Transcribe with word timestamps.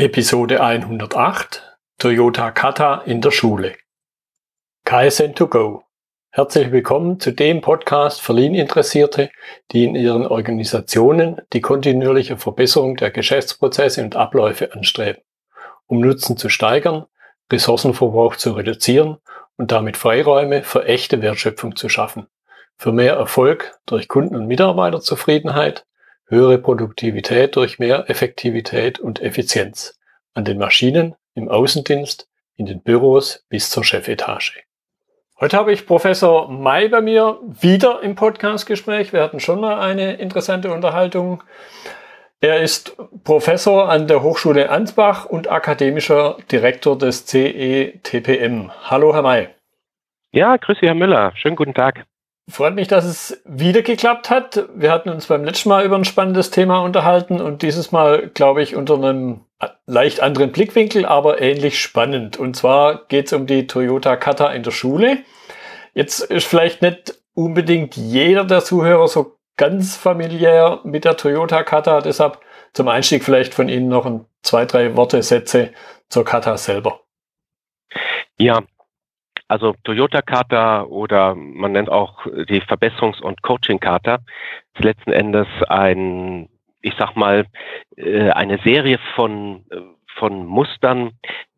Episode 0.00 0.62
108 0.62 1.76
Toyota 1.98 2.52
Kata 2.52 3.02
in 3.02 3.20
der 3.20 3.30
Schule. 3.30 3.74
KSN 4.86 5.36
2 5.36 5.44
go. 5.44 5.82
Herzlich 6.30 6.72
willkommen 6.72 7.20
zu 7.20 7.32
dem 7.32 7.60
Podcast 7.60 8.22
für 8.22 8.32
Lean-Interessierte, 8.32 9.28
die 9.72 9.84
in 9.84 9.94
ihren 9.94 10.26
Organisationen 10.26 11.42
die 11.52 11.60
kontinuierliche 11.60 12.38
Verbesserung 12.38 12.96
der 12.96 13.10
Geschäftsprozesse 13.10 14.02
und 14.02 14.16
Abläufe 14.16 14.72
anstreben, 14.72 15.20
um 15.86 16.00
Nutzen 16.00 16.38
zu 16.38 16.48
steigern, 16.48 17.04
Ressourcenverbrauch 17.52 18.36
zu 18.36 18.52
reduzieren 18.52 19.18
und 19.58 19.70
damit 19.70 19.98
Freiräume 19.98 20.62
für 20.62 20.86
echte 20.86 21.20
Wertschöpfung 21.20 21.76
zu 21.76 21.90
schaffen, 21.90 22.26
für 22.78 22.92
mehr 22.92 23.16
Erfolg 23.16 23.78
durch 23.84 24.08
Kunden- 24.08 24.36
und 24.36 24.46
Mitarbeiterzufriedenheit 24.46 25.84
höhere 26.30 26.58
Produktivität 26.58 27.56
durch 27.56 27.78
mehr 27.78 28.08
Effektivität 28.08 28.98
und 28.98 29.20
Effizienz 29.20 29.98
an 30.32 30.44
den 30.44 30.58
Maschinen, 30.58 31.16
im 31.34 31.48
Außendienst, 31.48 32.28
in 32.56 32.66
den 32.66 32.82
Büros 32.82 33.44
bis 33.48 33.70
zur 33.70 33.84
Chefetage. 33.84 34.62
Heute 35.40 35.56
habe 35.56 35.72
ich 35.72 35.86
Professor 35.86 36.50
May 36.50 36.88
bei 36.88 37.00
mir 37.00 37.38
wieder 37.42 38.02
im 38.02 38.14
Podcastgespräch. 38.14 39.12
Wir 39.12 39.22
hatten 39.22 39.40
schon 39.40 39.60
mal 39.60 39.80
eine 39.80 40.14
interessante 40.14 40.72
Unterhaltung. 40.72 41.42
Er 42.42 42.60
ist 42.60 42.96
Professor 43.24 43.88
an 43.88 44.06
der 44.06 44.22
Hochschule 44.22 44.70
Ansbach 44.70 45.24
und 45.24 45.50
akademischer 45.50 46.36
Direktor 46.52 46.96
des 46.96 47.26
CETPM. 47.26 48.70
Hallo, 48.84 49.14
Herr 49.14 49.22
May. 49.22 49.48
Ja, 50.32 50.56
grüße, 50.56 50.82
Herr 50.82 50.94
Müller. 50.94 51.32
Schönen 51.36 51.56
guten 51.56 51.74
Tag. 51.74 52.06
Freut 52.50 52.74
mich, 52.74 52.88
dass 52.88 53.04
es 53.04 53.40
wieder 53.44 53.82
geklappt 53.82 54.28
hat. 54.28 54.68
Wir 54.74 54.90
hatten 54.90 55.08
uns 55.08 55.26
beim 55.26 55.44
letzten 55.44 55.68
Mal 55.68 55.84
über 55.84 55.96
ein 55.96 56.04
spannendes 56.04 56.50
Thema 56.50 56.80
unterhalten 56.80 57.40
und 57.40 57.62
dieses 57.62 57.92
Mal, 57.92 58.28
glaube 58.28 58.62
ich, 58.62 58.74
unter 58.74 58.94
einem 58.94 59.44
leicht 59.86 60.20
anderen 60.20 60.52
Blickwinkel, 60.52 61.04
aber 61.06 61.40
ähnlich 61.40 61.80
spannend. 61.80 62.38
Und 62.38 62.56
zwar 62.56 63.06
geht 63.06 63.26
es 63.26 63.32
um 63.32 63.46
die 63.46 63.66
Toyota 63.66 64.16
Kata 64.16 64.50
in 64.52 64.62
der 64.62 64.70
Schule. 64.70 65.18
Jetzt 65.94 66.20
ist 66.20 66.46
vielleicht 66.46 66.82
nicht 66.82 67.14
unbedingt 67.34 67.96
jeder 67.96 68.44
der 68.44 68.64
Zuhörer 68.64 69.06
so 69.06 69.36
ganz 69.56 69.96
familiär 69.96 70.80
mit 70.84 71.04
der 71.04 71.16
Toyota 71.16 71.62
Kata. 71.62 72.00
Deshalb 72.00 72.38
zum 72.72 72.88
Einstieg 72.88 73.24
vielleicht 73.24 73.54
von 73.54 73.68
Ihnen 73.68 73.88
noch 73.88 74.06
ein, 74.06 74.24
zwei, 74.42 74.64
drei 74.64 74.96
Worte, 74.96 75.22
Sätze 75.22 75.70
zur 76.08 76.24
Kata 76.24 76.56
selber. 76.56 77.00
Ja, 78.38 78.62
also 79.50 79.74
Toyota 79.82 80.22
Kata 80.22 80.84
oder 80.84 81.34
man 81.34 81.72
nennt 81.72 81.90
auch 81.90 82.24
die 82.48 82.62
Verbesserungs- 82.62 83.20
und 83.20 83.42
Coaching-Kata 83.42 84.18
ist 84.74 84.84
letzten 84.84 85.10
Endes 85.10 85.48
ein, 85.68 86.48
ich 86.82 86.94
sag 86.96 87.16
mal, 87.16 87.46
äh, 87.96 88.30
eine 88.30 88.58
Serie 88.58 89.00
von, 89.16 89.64
von 90.14 90.46
Mustern, 90.46 91.10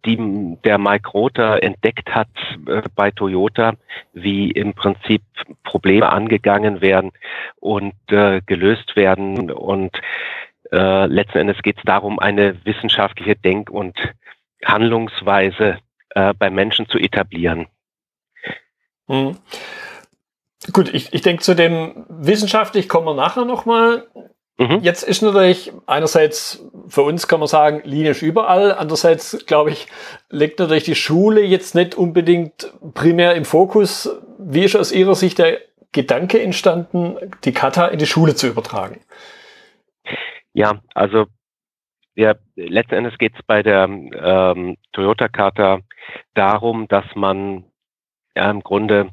die 0.06 0.56
der 0.64 0.78
Mike 0.78 1.10
Rother 1.10 1.62
entdeckt 1.62 2.14
hat 2.14 2.30
äh, 2.66 2.80
bei 2.96 3.10
Toyota, 3.10 3.74
wie 4.14 4.50
im 4.50 4.72
Prinzip 4.72 5.20
Probleme 5.62 6.10
angegangen 6.10 6.80
werden 6.80 7.12
und 7.60 7.92
äh, 8.08 8.40
gelöst 8.46 8.96
werden. 8.96 9.50
Und 9.50 10.00
äh, 10.72 11.04
letzten 11.04 11.38
Endes 11.40 11.60
geht 11.60 11.76
es 11.76 11.84
darum, 11.84 12.18
eine 12.18 12.64
wissenschaftliche 12.64 13.36
Denk- 13.36 13.68
und 13.68 13.98
Handlungsweise 14.64 15.76
äh, 16.14 16.32
bei 16.32 16.48
Menschen 16.48 16.88
zu 16.88 16.96
etablieren. 16.96 17.66
Hm. 19.08 19.36
Gut, 20.72 20.92
ich, 20.94 21.12
ich 21.12 21.22
denke, 21.22 21.42
zu 21.42 21.54
dem 21.54 22.06
wissenschaftlich 22.08 22.88
kommen 22.88 23.06
wir 23.06 23.14
nachher 23.14 23.44
nochmal. 23.44 24.06
Mhm. 24.58 24.80
Jetzt 24.80 25.02
ist 25.02 25.22
natürlich 25.22 25.72
einerseits 25.86 26.64
für 26.86 27.02
uns 27.02 27.26
kann 27.26 27.40
man 27.40 27.48
sagen, 27.48 27.80
linisch 27.84 28.22
überall. 28.22 28.72
Andererseits, 28.72 29.44
glaube 29.46 29.70
ich, 29.70 29.86
liegt 30.30 30.58
natürlich 30.58 30.84
die 30.84 30.94
Schule 30.94 31.42
jetzt 31.42 31.74
nicht 31.74 31.94
unbedingt 31.94 32.72
primär 32.94 33.34
im 33.34 33.44
Fokus. 33.44 34.10
Wie 34.38 34.64
ist 34.64 34.76
aus 34.76 34.92
Ihrer 34.92 35.14
Sicht 35.14 35.38
der 35.38 35.58
Gedanke 35.92 36.40
entstanden, 36.40 37.16
die 37.44 37.52
Kata 37.52 37.86
in 37.86 37.98
die 37.98 38.06
Schule 38.06 38.34
zu 38.34 38.46
übertragen? 38.46 39.00
Ja, 40.52 40.80
also 40.94 41.26
ja, 42.14 42.34
letzten 42.56 42.94
Endes 42.94 43.16
geht 43.16 43.34
es 43.34 43.42
bei 43.46 43.62
der 43.62 43.84
ähm, 43.84 44.76
Toyota 44.92 45.28
Kata 45.28 45.80
darum, 46.34 46.88
dass 46.88 47.06
man 47.14 47.64
ja, 48.36 48.50
im 48.50 48.62
Grunde 48.62 49.10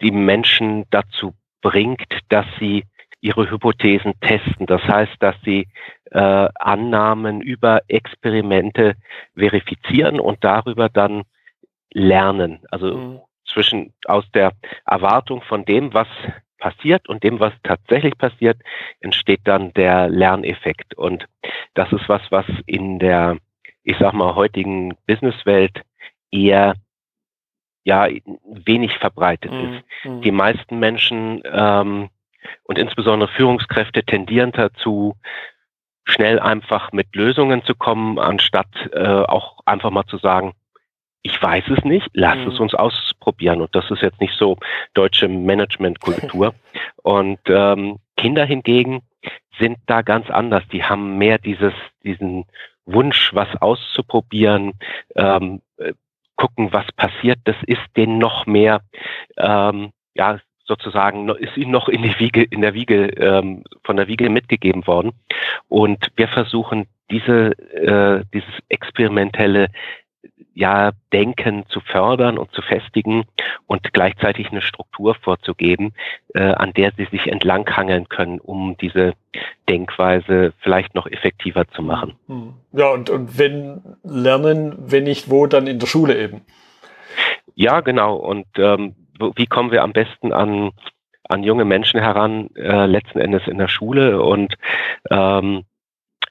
die 0.00 0.10
Menschen 0.10 0.84
dazu 0.90 1.34
bringt, 1.60 2.20
dass 2.28 2.46
sie 2.58 2.84
ihre 3.20 3.50
Hypothesen 3.50 4.12
testen. 4.20 4.66
Das 4.66 4.82
heißt, 4.82 5.14
dass 5.20 5.34
sie 5.44 5.66
äh, 6.10 6.48
Annahmen 6.56 7.40
über 7.40 7.80
Experimente 7.88 8.96
verifizieren 9.34 10.20
und 10.20 10.44
darüber 10.44 10.90
dann 10.90 11.22
lernen. 11.90 12.60
Also 12.70 12.96
mhm. 12.96 13.20
zwischen 13.46 13.94
aus 14.04 14.24
der 14.32 14.52
Erwartung 14.84 15.40
von 15.42 15.64
dem, 15.64 15.94
was 15.94 16.08
passiert 16.58 17.08
und 17.08 17.22
dem, 17.24 17.40
was 17.40 17.52
tatsächlich 17.62 18.16
passiert, 18.18 18.58
entsteht 19.00 19.40
dann 19.44 19.72
der 19.72 20.08
Lerneffekt. 20.08 20.94
Und 20.94 21.26
das 21.74 21.90
ist 21.92 22.08
was, 22.08 22.22
was 22.30 22.46
in 22.66 22.98
der, 22.98 23.38
ich 23.82 23.96
sag 23.98 24.12
mal, 24.12 24.34
heutigen 24.34 24.94
Businesswelt 25.06 25.82
eher 26.30 26.74
ja 27.84 28.08
wenig 28.44 28.98
verbreitet 28.98 29.52
mhm. 29.52 29.74
ist. 29.74 29.84
Mhm. 30.04 30.20
Die 30.22 30.32
meisten 30.32 30.78
Menschen 30.78 31.42
ähm, 31.44 32.08
und 32.64 32.78
insbesondere 32.78 33.30
Führungskräfte 33.30 34.02
tendieren 34.04 34.52
dazu, 34.52 35.16
schnell 36.04 36.38
einfach 36.38 36.92
mit 36.92 37.14
Lösungen 37.14 37.64
zu 37.64 37.74
kommen, 37.74 38.18
anstatt 38.18 38.68
äh, 38.92 39.06
auch 39.06 39.60
einfach 39.64 39.90
mal 39.90 40.04
zu 40.06 40.18
sagen, 40.18 40.52
ich 41.22 41.40
weiß 41.40 41.64
es 41.68 41.84
nicht, 41.84 42.06
lass 42.12 42.36
mhm. 42.36 42.48
es 42.48 42.60
uns 42.60 42.74
ausprobieren. 42.74 43.62
Und 43.62 43.74
das 43.74 43.90
ist 43.90 44.02
jetzt 44.02 44.20
nicht 44.20 44.34
so 44.34 44.58
deutsche 44.92 45.28
Managementkultur. 45.28 46.54
und 47.02 47.40
ähm, 47.46 47.98
Kinder 48.16 48.44
hingegen 48.44 49.02
sind 49.58 49.78
da 49.86 50.02
ganz 50.02 50.28
anders. 50.30 50.62
Die 50.70 50.84
haben 50.84 51.16
mehr 51.16 51.38
dieses, 51.38 51.72
diesen 52.02 52.44
Wunsch, 52.84 53.30
was 53.32 53.48
auszuprobieren, 53.62 54.74
ähm, 55.16 55.62
gucken, 56.36 56.72
was 56.72 56.86
passiert. 56.96 57.38
Das 57.44 57.56
ist 57.66 57.82
denen 57.96 58.18
noch 58.18 58.46
mehr, 58.46 58.80
ähm, 59.36 59.90
ja, 60.14 60.38
sozusagen, 60.64 61.28
ist 61.28 61.56
ihnen 61.56 61.72
noch 61.72 61.88
in 61.88 62.02
die 62.02 62.18
Wiege, 62.18 62.42
in 62.42 62.62
der 62.62 62.74
Wiege, 62.74 63.06
ähm, 63.18 63.64
von 63.84 63.96
der 63.96 64.08
Wiege 64.08 64.30
mitgegeben 64.30 64.86
worden. 64.86 65.12
Und 65.68 66.08
wir 66.16 66.28
versuchen 66.28 66.86
diese, 67.10 67.52
äh, 67.74 68.24
dieses 68.32 68.54
experimentelle 68.68 69.68
ja, 70.54 70.92
Denken 71.12 71.64
zu 71.68 71.80
fördern 71.80 72.38
und 72.38 72.50
zu 72.52 72.62
festigen 72.62 73.24
und 73.66 73.92
gleichzeitig 73.92 74.50
eine 74.50 74.62
Struktur 74.62 75.14
vorzugeben, 75.16 75.92
äh, 76.34 76.52
an 76.52 76.72
der 76.72 76.92
sie 76.96 77.06
sich 77.06 77.26
entlanghangeln 77.26 78.08
können, 78.08 78.38
um 78.40 78.76
diese 78.80 79.14
Denkweise 79.68 80.52
vielleicht 80.60 80.94
noch 80.94 81.06
effektiver 81.06 81.66
zu 81.68 81.82
machen. 81.82 82.14
Hm. 82.28 82.54
Ja, 82.72 82.90
und, 82.90 83.10
und 83.10 83.38
wenn 83.38 83.82
lernen, 84.04 84.76
wenn 84.78 85.04
nicht 85.04 85.28
wo, 85.28 85.46
dann 85.46 85.66
in 85.66 85.78
der 85.78 85.86
Schule 85.86 86.16
eben. 86.18 86.42
Ja, 87.54 87.80
genau. 87.80 88.16
Und 88.16 88.46
ähm, 88.56 88.94
wie 89.36 89.46
kommen 89.46 89.70
wir 89.70 89.82
am 89.82 89.92
besten 89.92 90.32
an, 90.32 90.70
an 91.28 91.42
junge 91.42 91.64
Menschen 91.64 92.00
heran, 92.00 92.50
äh, 92.56 92.86
letzten 92.86 93.18
Endes 93.18 93.46
in 93.46 93.58
der 93.58 93.68
Schule 93.68 94.22
und 94.22 94.54
ähm, 95.10 95.64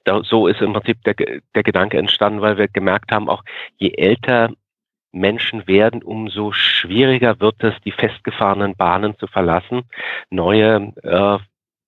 da, 0.03 0.21
so 0.23 0.47
ist 0.47 0.61
im 0.61 0.73
Prinzip 0.73 1.03
der, 1.03 1.15
der 1.15 1.63
Gedanke 1.63 1.97
entstanden, 1.97 2.41
weil 2.41 2.57
wir 2.57 2.67
gemerkt 2.67 3.11
haben, 3.11 3.29
auch 3.29 3.43
je 3.77 3.91
älter 3.91 4.51
Menschen 5.11 5.67
werden, 5.67 6.01
umso 6.01 6.51
schwieriger 6.51 7.39
wird 7.39 7.63
es, 7.63 7.75
die 7.85 7.91
festgefahrenen 7.91 8.75
Bahnen 8.75 9.17
zu 9.17 9.27
verlassen, 9.27 9.83
neue 10.29 10.91
äh, 11.03 11.37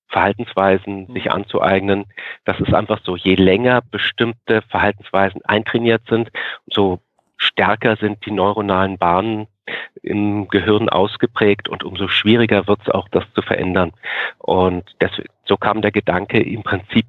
Verhaltensweisen 0.09 1.07
mhm. 1.07 1.13
sich 1.13 1.31
anzueignen. 1.31 2.05
Das 2.45 2.59
ist 2.59 2.73
einfach 2.73 3.01
so, 3.03 3.15
je 3.15 3.35
länger 3.35 3.81
bestimmte 3.81 4.61
Verhaltensweisen 4.69 5.43
eintrainiert 5.45 6.03
sind, 6.07 6.31
so 6.67 6.99
stärker 7.37 7.97
sind 7.97 8.25
die 8.25 8.31
neuronalen 8.31 8.97
Bahnen 8.97 9.47
im 10.03 10.47
Gehirn 10.47 10.89
ausgeprägt 10.89 11.67
und 11.67 11.83
umso 11.83 12.07
schwieriger 12.07 12.67
wird 12.67 12.81
es 12.83 12.89
auch, 12.89 13.09
das 13.09 13.23
zu 13.33 13.41
verändern. 13.41 13.91
Und 14.37 14.83
das, 14.99 15.11
so 15.45 15.57
kam 15.57 15.81
der 15.81 15.91
Gedanke, 15.91 16.39
im 16.41 16.61
Prinzip 16.61 17.07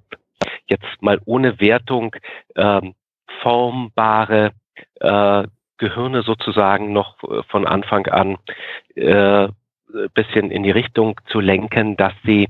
jetzt 0.69 1.01
mal 1.01 1.21
ohne 1.25 1.61
Wertung 1.61 2.15
ähm, 2.55 2.95
formbare 3.43 4.53
äh, 5.01 5.45
Gehirne 5.79 6.23
sozusagen 6.23 6.93
noch 6.93 7.23
äh, 7.23 7.43
von 7.49 7.67
Anfang 7.67 8.07
an 8.07 8.39
äh, 8.95 9.49
bisschen 10.15 10.51
in 10.51 10.63
die 10.63 10.71
Richtung 10.71 11.21
zu 11.29 11.41
lenken, 11.41 11.97
dass 11.97 12.13
sie 12.25 12.49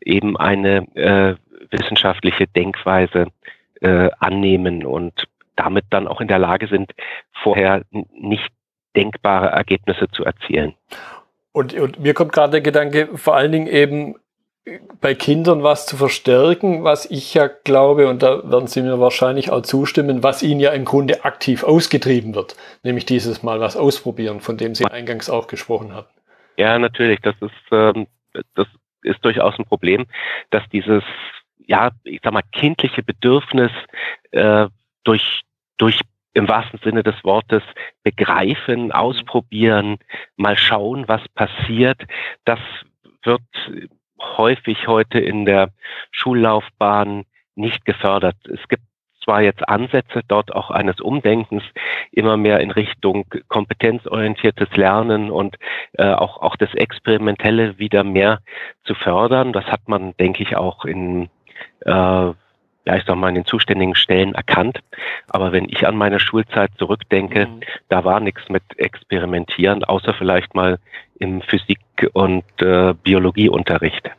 eben 0.00 0.36
eine 0.36 0.86
äh, 0.94 1.34
wissenschaftliche 1.70 2.46
Denkweise 2.46 3.26
äh, 3.80 4.10
annehmen 4.18 4.84
und 4.84 5.26
damit 5.56 5.86
dann 5.90 6.06
auch 6.06 6.20
in 6.20 6.28
der 6.28 6.38
Lage 6.38 6.68
sind, 6.68 6.92
vorher 7.42 7.82
nicht 8.12 8.50
denkbare 8.94 9.48
Ergebnisse 9.48 10.08
zu 10.08 10.24
erzielen. 10.24 10.74
Und, 11.52 11.74
und 11.74 11.98
mir 11.98 12.14
kommt 12.14 12.32
gerade 12.32 12.52
der 12.52 12.60
Gedanke, 12.60 13.08
vor 13.16 13.34
allen 13.34 13.52
Dingen 13.52 13.66
eben 13.66 14.16
bei 15.00 15.14
Kindern 15.14 15.62
was 15.62 15.86
zu 15.86 15.96
verstärken, 15.96 16.82
was 16.82 17.08
ich 17.08 17.34
ja 17.34 17.46
glaube, 17.46 18.08
und 18.08 18.22
da 18.22 18.50
werden 18.50 18.66
Sie 18.66 18.82
mir 18.82 18.98
wahrscheinlich 18.98 19.50
auch 19.50 19.62
zustimmen, 19.62 20.22
was 20.22 20.42
ihnen 20.42 20.60
ja 20.60 20.72
im 20.72 20.84
Grunde 20.84 21.24
aktiv 21.24 21.62
ausgetrieben 21.62 22.34
wird, 22.34 22.56
nämlich 22.82 23.06
dieses 23.06 23.42
Mal 23.42 23.60
was 23.60 23.76
ausprobieren, 23.76 24.40
von 24.40 24.56
dem 24.56 24.74
Sie 24.74 24.84
eingangs 24.86 25.30
auch 25.30 25.46
gesprochen 25.46 25.94
hatten. 25.94 26.10
Ja, 26.56 26.78
natürlich, 26.78 27.20
das 27.20 27.36
ist, 27.40 27.52
ähm, 27.70 28.06
das 28.54 28.66
ist 29.02 29.24
durchaus 29.24 29.56
ein 29.58 29.66
Problem, 29.66 30.06
dass 30.50 30.64
dieses, 30.72 31.04
ja, 31.66 31.90
ich 32.02 32.20
sag 32.24 32.32
mal, 32.32 32.42
kindliche 32.50 33.02
Bedürfnis 33.04 33.70
äh, 34.32 34.66
durch, 35.04 35.42
durch 35.76 36.00
im 36.34 36.48
wahrsten 36.48 36.80
Sinne 36.82 37.02
des 37.02 37.14
Wortes 37.22 37.62
begreifen, 38.02 38.90
ausprobieren, 38.90 39.98
mal 40.36 40.56
schauen, 40.56 41.06
was 41.06 41.22
passiert, 41.34 42.02
das 42.44 42.58
wird 43.22 43.42
häufig 44.20 44.86
heute 44.86 45.18
in 45.18 45.44
der 45.44 45.70
Schullaufbahn 46.10 47.24
nicht 47.54 47.84
gefördert. 47.84 48.36
Es 48.46 48.66
gibt 48.68 48.82
zwar 49.26 49.42
jetzt 49.42 49.68
Ansätze 49.68 50.22
dort 50.28 50.54
auch 50.54 50.70
eines 50.70 51.00
Umdenkens 51.00 51.64
immer 52.12 52.36
mehr 52.36 52.60
in 52.60 52.70
Richtung 52.70 53.26
kompetenzorientiertes 53.48 54.76
Lernen 54.76 55.30
und 55.30 55.56
äh, 55.94 56.12
auch, 56.12 56.40
auch 56.40 56.54
das 56.56 56.72
Experimentelle 56.74 57.78
wieder 57.78 58.04
mehr 58.04 58.38
zu 58.84 58.94
fördern. 58.94 59.52
Das 59.52 59.64
hat 59.64 59.88
man, 59.88 60.16
denke 60.18 60.44
ich, 60.44 60.56
auch 60.56 60.84
in 60.84 61.28
äh, 61.80 62.32
ja, 62.86 62.94
ich 62.94 63.04
sag 63.04 63.16
mal, 63.16 63.28
in 63.28 63.34
den 63.34 63.44
zuständigen 63.44 63.96
Stellen 63.96 64.34
erkannt. 64.34 64.78
Aber 65.28 65.50
wenn 65.50 65.68
ich 65.68 65.86
an 65.86 65.96
meine 65.96 66.20
Schulzeit 66.20 66.70
zurückdenke, 66.78 67.46
mhm. 67.46 67.60
da 67.88 68.04
war 68.04 68.20
nichts 68.20 68.48
mit 68.48 68.62
Experimentieren, 68.76 69.82
außer 69.82 70.14
vielleicht 70.14 70.54
mal 70.54 70.78
im 71.18 71.42
Physik- 71.42 72.10
und 72.12 72.44
äh, 72.60 72.94
Biologieunterricht. 72.94 74.10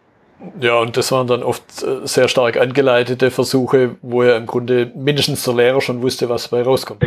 Ja, 0.62 0.80
und 0.80 0.96
das 0.98 1.12
waren 1.12 1.26
dann 1.26 1.42
oft 1.42 1.64
äh, 1.82 2.06
sehr 2.06 2.28
stark 2.28 2.58
angeleitete 2.58 3.32
Versuche, 3.32 3.96
wo 4.04 4.24
ja 4.24 4.38
im 4.38 4.46
Grunde 4.46 4.92
mindestens 4.96 5.44
der 5.44 5.56
Lehrer 5.56 5.82
schon 5.82 6.04
wusste, 6.04 6.30
was 6.30 6.50
dabei 6.50 6.64
rauskommt. 6.64 7.06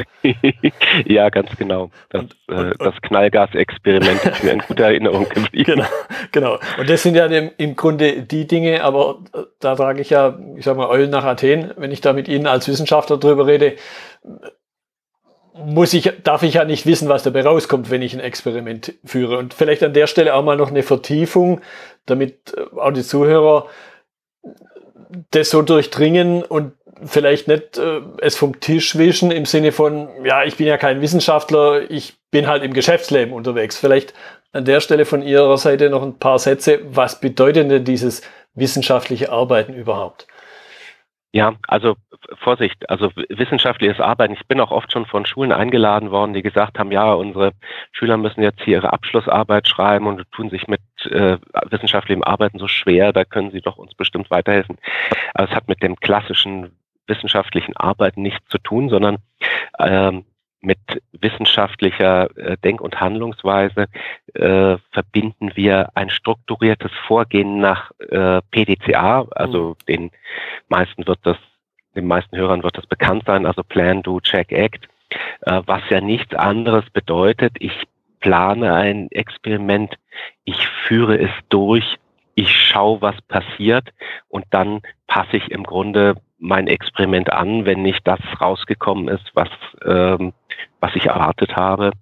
ja, 1.06 1.28
ganz 1.30 1.56
genau. 1.56 1.90
Das, 2.08 2.22
und, 2.22 2.36
und, 2.48 2.72
äh, 2.72 2.74
das 2.78 2.94
Knallgas-Experiment 3.02 4.24
ist 4.24 4.42
mir 4.42 4.52
in 4.52 4.58
guter 4.66 4.84
Erinnerung 4.84 5.28
geblieben. 5.28 5.74
Genau, 5.74 5.86
genau. 6.32 6.58
Und 6.78 6.90
das 6.90 7.04
sind 7.04 7.14
ja 7.14 7.26
im, 7.26 7.50
im 7.56 7.76
Grunde 7.76 8.22
die 8.22 8.48
Dinge, 8.48 8.82
aber 8.82 9.20
äh, 9.32 9.42
da 9.60 9.76
trage 9.76 10.00
ich 10.00 10.10
ja, 10.10 10.36
ich 10.56 10.64
sag 10.64 10.76
mal, 10.76 10.88
Eulen 10.88 11.10
nach 11.10 11.24
Athen, 11.24 11.72
wenn 11.76 11.92
ich 11.92 12.00
da 12.00 12.12
mit 12.12 12.26
Ihnen 12.26 12.48
als 12.48 12.66
Wissenschaftler 12.66 13.16
drüber 13.16 13.46
rede, 13.46 13.76
muss 15.64 15.92
ich, 15.94 16.12
darf 16.22 16.42
ich 16.42 16.54
ja 16.54 16.64
nicht 16.64 16.86
wissen, 16.86 17.08
was 17.08 17.22
dabei 17.22 17.42
rauskommt, 17.42 17.90
wenn 17.90 18.02
ich 18.02 18.14
ein 18.14 18.20
Experiment 18.20 18.94
führe. 19.04 19.38
Und 19.38 19.54
vielleicht 19.54 19.82
an 19.82 19.92
der 19.92 20.06
Stelle 20.06 20.34
auch 20.34 20.44
mal 20.44 20.56
noch 20.56 20.70
eine 20.70 20.82
Vertiefung, 20.82 21.60
damit 22.06 22.54
äh, 22.56 22.78
auch 22.78 22.92
die 22.92 23.02
Zuhörer 23.02 23.66
das 25.30 25.50
so 25.50 25.62
durchdringen 25.62 26.42
und 26.42 26.72
vielleicht 27.04 27.48
nicht 27.48 27.78
äh, 27.78 28.00
es 28.18 28.36
vom 28.36 28.60
Tisch 28.60 28.96
wischen 28.96 29.30
im 29.30 29.46
Sinne 29.46 29.72
von, 29.72 30.08
ja, 30.24 30.44
ich 30.44 30.56
bin 30.56 30.66
ja 30.66 30.76
kein 30.76 31.00
Wissenschaftler, 31.00 31.90
ich 31.90 32.14
bin 32.30 32.46
halt 32.46 32.62
im 32.62 32.72
Geschäftsleben 32.72 33.34
unterwegs. 33.34 33.76
Vielleicht 33.76 34.14
an 34.52 34.64
der 34.64 34.80
Stelle 34.80 35.04
von 35.04 35.22
Ihrer 35.22 35.56
Seite 35.58 35.90
noch 35.90 36.02
ein 36.02 36.18
paar 36.18 36.38
Sätze. 36.38 36.80
Was 36.90 37.20
bedeutet 37.20 37.70
denn 37.70 37.84
dieses 37.84 38.22
wissenschaftliche 38.54 39.30
Arbeiten 39.30 39.74
überhaupt? 39.74 40.26
Ja, 41.32 41.54
also 41.68 41.96
Vorsicht, 42.40 42.90
also 42.90 43.12
wissenschaftliches 43.28 44.00
Arbeiten. 44.00 44.34
Ich 44.34 44.46
bin 44.48 44.60
auch 44.60 44.72
oft 44.72 44.90
schon 44.92 45.06
von 45.06 45.26
Schulen 45.26 45.52
eingeladen 45.52 46.10
worden, 46.10 46.34
die 46.34 46.42
gesagt 46.42 46.78
haben, 46.78 46.90
ja, 46.90 47.12
unsere 47.12 47.52
Schüler 47.92 48.16
müssen 48.16 48.42
jetzt 48.42 48.60
hier 48.62 48.78
ihre 48.78 48.92
Abschlussarbeit 48.92 49.68
schreiben 49.68 50.06
und 50.06 50.30
tun 50.32 50.50
sich 50.50 50.66
mit 50.66 50.80
äh, 51.04 51.38
wissenschaftlichem 51.70 52.24
Arbeiten 52.24 52.58
so 52.58 52.66
schwer, 52.66 53.12
da 53.12 53.24
können 53.24 53.52
sie 53.52 53.60
doch 53.60 53.76
uns 53.76 53.94
bestimmt 53.94 54.28
weiterhelfen. 54.30 54.78
Aber 55.34 55.48
es 55.48 55.54
hat 55.54 55.68
mit 55.68 55.82
dem 55.82 55.96
klassischen 55.96 56.76
wissenschaftlichen 57.06 57.76
Arbeiten 57.76 58.22
nichts 58.22 58.46
zu 58.48 58.58
tun, 58.58 58.88
sondern 58.88 59.18
ähm, 59.78 60.24
mit 60.60 60.78
wissenschaftlicher 61.12 62.36
äh, 62.36 62.56
Denk- 62.58 62.80
und 62.80 63.00
Handlungsweise 63.00 63.86
äh, 64.34 64.76
verbinden 64.92 65.52
wir 65.54 65.90
ein 65.94 66.10
strukturiertes 66.10 66.92
Vorgehen 67.06 67.60
nach 67.60 67.90
äh, 68.10 68.40
PDCA, 68.50 69.26
also 69.30 69.70
mhm. 69.70 69.86
den 69.88 70.10
meisten 70.68 71.06
wird 71.06 71.20
das, 71.22 71.36
den 71.94 72.06
meisten 72.06 72.36
Hörern 72.36 72.62
wird 72.62 72.76
das 72.76 72.86
bekannt 72.86 73.24
sein, 73.26 73.46
also 73.46 73.62
Plan, 73.62 74.02
Do, 74.02 74.20
Check, 74.20 74.52
Act, 74.52 74.88
äh, 75.42 75.62
was 75.66 75.82
ja 75.88 76.00
nichts 76.00 76.34
anderes 76.34 76.88
bedeutet, 76.90 77.56
ich 77.58 77.72
plane 78.20 78.74
ein 78.74 79.10
Experiment, 79.10 79.94
ich 80.44 80.68
führe 80.86 81.18
es 81.18 81.30
durch, 81.48 81.96
ich 82.34 82.50
schaue, 82.54 83.00
was 83.00 83.20
passiert 83.22 83.90
und 84.28 84.44
dann 84.50 84.80
passe 85.06 85.36
ich 85.36 85.50
im 85.50 85.64
Grunde 85.64 86.16
mein 86.38 86.68
Experiment 86.68 87.32
an, 87.32 87.66
wenn 87.66 87.82
nicht 87.82 88.06
das 88.06 88.20
rausgekommen 88.40 89.08
ist, 89.08 89.30
was, 89.34 89.48
ähm, 89.84 90.32
was 90.80 90.94
ich 90.94 91.06
erwartet 91.06 91.54
habe. 91.54 91.92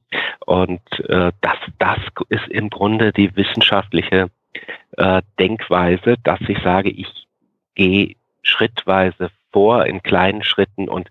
Und 0.46 0.80
äh, 1.08 1.32
das, 1.40 1.56
das 1.78 1.98
ist 2.28 2.46
im 2.48 2.70
Grunde 2.70 3.12
die 3.12 3.34
wissenschaftliche 3.34 4.30
äh, 4.96 5.22
Denkweise, 5.38 6.16
dass 6.22 6.40
ich 6.46 6.58
sage, 6.62 6.90
ich 6.90 7.26
gehe 7.74 8.14
schrittweise 8.42 9.30
vor 9.52 9.86
in 9.86 10.02
kleinen 10.02 10.42
Schritten 10.44 10.88
und 10.88 11.10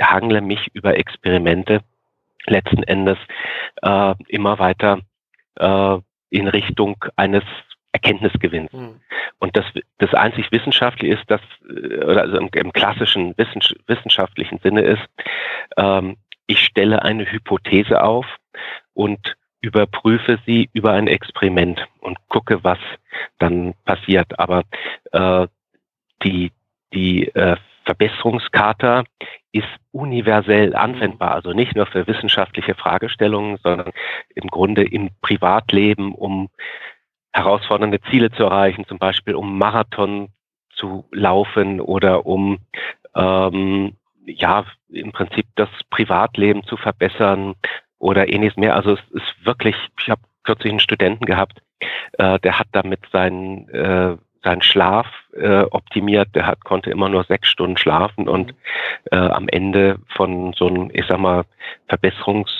hangle 0.00 0.40
mich 0.40 0.68
über 0.72 0.96
Experimente 0.96 1.80
letzten 2.46 2.82
Endes 2.84 3.18
äh, 3.82 4.14
immer 4.28 4.58
weiter 4.58 5.00
äh, 5.56 5.98
in 6.30 6.48
Richtung 6.48 6.96
eines 7.16 7.44
Erkenntnisgewinns. 7.96 8.72
Mhm. 8.72 9.00
Und 9.38 9.56
das, 9.56 9.64
das 9.98 10.12
einzig 10.14 10.52
Wissenschaftliche 10.52 11.14
ist, 11.14 11.30
dass, 11.30 11.40
äh, 11.68 12.04
oder 12.04 12.22
also 12.22 12.36
im, 12.38 12.48
im 12.54 12.72
klassischen 12.72 13.34
wissenschaftlichen 13.36 14.58
Sinne 14.58 14.82
ist, 14.82 15.06
ähm, 15.76 16.16
ich 16.46 16.60
stelle 16.60 17.02
eine 17.02 17.30
Hypothese 17.30 18.02
auf 18.02 18.26
und 18.94 19.36
überprüfe 19.60 20.38
sie 20.46 20.68
über 20.72 20.92
ein 20.92 21.08
Experiment 21.08 21.86
und 22.00 22.18
gucke, 22.28 22.62
was 22.62 22.78
dann 23.38 23.74
passiert. 23.84 24.38
Aber 24.38 24.62
äh, 25.12 25.48
die, 26.22 26.52
die 26.92 27.28
äh, 27.34 27.56
Verbesserungskarte 27.84 29.04
ist 29.52 29.68
universell 29.92 30.76
anwendbar, 30.76 31.32
also 31.32 31.52
nicht 31.52 31.74
nur 31.74 31.86
für 31.86 32.06
wissenschaftliche 32.06 32.74
Fragestellungen, 32.74 33.56
sondern 33.62 33.92
im 34.34 34.48
Grunde 34.48 34.84
im 34.84 35.10
Privatleben, 35.22 36.14
um 36.14 36.48
herausfordernde 37.36 38.00
Ziele 38.10 38.30
zu 38.30 38.44
erreichen, 38.44 38.86
zum 38.86 38.98
Beispiel 38.98 39.34
um 39.34 39.58
Marathon 39.58 40.28
zu 40.70 41.04
laufen 41.12 41.80
oder 41.80 42.26
um 42.26 42.58
ähm, 43.14 43.96
ja 44.24 44.64
im 44.88 45.12
Prinzip 45.12 45.46
das 45.56 45.68
Privatleben 45.90 46.64
zu 46.64 46.76
verbessern 46.76 47.54
oder 47.98 48.32
ähnliches 48.32 48.56
mehr. 48.56 48.74
Also 48.74 48.92
es 48.92 49.00
ist 49.10 49.46
wirklich, 49.46 49.76
ich 50.00 50.10
habe 50.10 50.22
kürzlich 50.44 50.72
einen 50.72 50.80
Studenten 50.80 51.24
gehabt, 51.26 51.62
äh, 52.18 52.38
der 52.40 52.58
hat 52.58 52.68
damit 52.72 53.00
seinen 53.12 53.68
äh, 53.68 54.16
seinen 54.46 54.62
Schlaf 54.62 55.06
äh, 55.34 55.62
optimiert. 55.62 56.28
Der 56.34 56.46
hat, 56.46 56.64
konnte 56.64 56.90
immer 56.90 57.08
nur 57.08 57.24
sechs 57.24 57.48
Stunden 57.48 57.76
schlafen 57.76 58.28
und 58.28 58.54
äh, 59.10 59.16
am 59.16 59.48
Ende 59.48 59.98
von 60.14 60.52
so 60.52 60.68
einem, 60.68 60.90
ich 60.92 61.04
sag 61.08 61.18
mal, 61.18 61.44
Verbesserungs, 61.88 62.50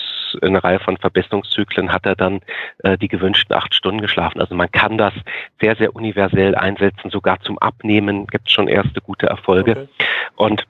eine 0.41 0.63
Reihe 0.63 0.79
von 0.79 0.97
Verbesserungszyklen 0.97 1.91
hat 1.91 2.05
er 2.05 2.15
dann 2.15 2.41
äh, 2.79 2.97
die 2.97 3.07
gewünschten 3.07 3.55
acht 3.55 3.73
Stunden 3.73 4.01
geschlafen. 4.01 4.39
Also 4.39 4.55
man 4.55 4.71
kann 4.71 4.97
das 4.97 5.13
sehr, 5.61 5.75
sehr 5.75 5.95
universell 5.95 6.55
einsetzen. 6.55 7.09
Sogar 7.09 7.39
zum 7.41 7.57
Abnehmen 7.59 8.27
gibt 8.27 8.47
es 8.47 8.53
schon 8.53 8.67
erste 8.67 9.01
gute 9.01 9.27
Erfolge. 9.27 9.71
Okay. 9.71 9.87
Und 10.35 10.67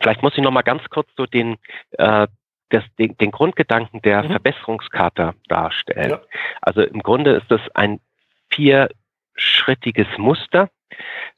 vielleicht 0.00 0.22
muss 0.22 0.36
ich 0.36 0.42
noch 0.42 0.50
mal 0.50 0.62
ganz 0.62 0.82
kurz 0.90 1.08
so 1.16 1.26
den 1.26 1.56
äh, 1.92 2.26
das, 2.70 2.84
den, 2.98 3.16
den 3.18 3.30
Grundgedanken 3.30 4.00
der 4.02 4.22
mhm. 4.22 4.28
Verbesserungskarte 4.28 5.34
darstellen. 5.48 6.10
Ja. 6.10 6.20
Also 6.62 6.82
im 6.82 7.02
Grunde 7.02 7.32
ist 7.32 7.50
das 7.50 7.60
ein 7.74 8.00
vier 8.48 8.88
schrittiges 9.34 10.06
Muster. 10.16 10.70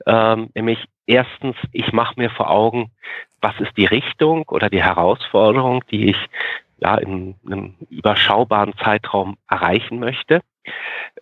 Ähm, 0.06 0.50
nämlich 0.54 0.84
erstens, 1.06 1.56
ich 1.72 1.92
mache 1.92 2.14
mir 2.16 2.30
vor 2.30 2.50
Augen, 2.50 2.90
was 3.40 3.58
ist 3.60 3.76
die 3.76 3.86
Richtung 3.86 4.44
oder 4.48 4.70
die 4.70 4.82
Herausforderung, 4.82 5.84
die 5.90 6.10
ich 6.10 6.16
ja 6.82 6.96
in 6.96 7.36
einem 7.46 7.74
überschaubaren 7.88 8.74
Zeitraum 8.82 9.36
erreichen 9.48 9.98
möchte. 9.98 10.40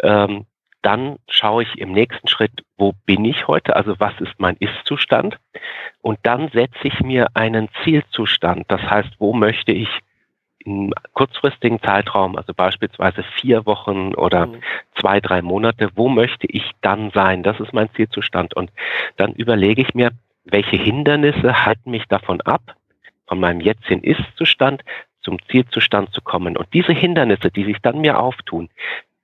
Ähm, 0.03 0.47
dann 0.83 1.17
schaue 1.29 1.63
ich 1.63 1.79
im 1.79 1.93
nächsten 1.93 2.27
Schritt, 2.27 2.65
wo 2.79 2.93
bin 3.05 3.25
ich 3.27 3.47
heute, 3.47 3.77
also 3.77 4.01
was 4.01 4.19
ist 4.21 4.33
mein 4.39 4.57
Ist-Zustand. 4.57 5.39
Und 6.01 6.19
dann 6.23 6.49
setze 6.49 6.85
ich 6.85 7.01
mir 7.01 7.29
einen 7.35 7.69
Zielzustand, 7.85 8.65
das 8.69 8.81
heißt, 8.81 9.11
wo 9.19 9.35
möchte 9.35 9.73
ich 9.73 9.91
im 10.65 10.93
kurzfristigen 11.15 11.83
Zeitraum, 11.83 12.37
also 12.37 12.53
beispielsweise 12.55 13.23
vier 13.23 13.67
Wochen 13.67 14.15
oder 14.15 14.47
mhm. 14.47 14.63
zwei, 14.99 15.21
drei 15.21 15.43
Monate, 15.43 15.91
wo 15.95 16.09
möchte 16.09 16.47
ich 16.47 16.71
dann 16.81 17.11
sein? 17.11 17.43
Das 17.43 17.61
ist 17.61 17.73
mein 17.73 17.91
Zielzustand. 17.95 18.55
Und 18.55 18.71
dann 19.17 19.33
überlege 19.33 19.83
ich 19.83 19.95
mir, 19.95 20.11
welche 20.45 20.77
Hindernisse 20.77 21.65
halten 21.65 21.91
mich 21.91 22.07
davon 22.07 22.41
ab, 22.43 22.63
von 23.27 23.41
meinem 23.41 23.61
jetzigen 23.61 24.03
Ist-Zustand 24.03 24.83
zum 25.23 25.39
Zielzustand 25.51 26.13
zu 26.13 26.21
kommen. 26.23 26.57
Und 26.57 26.69
diese 26.73 26.93
Hindernisse, 26.93 27.51
die 27.51 27.65
sich 27.65 27.79
dann 27.83 28.01
mir 28.01 28.19
auftun, 28.19 28.69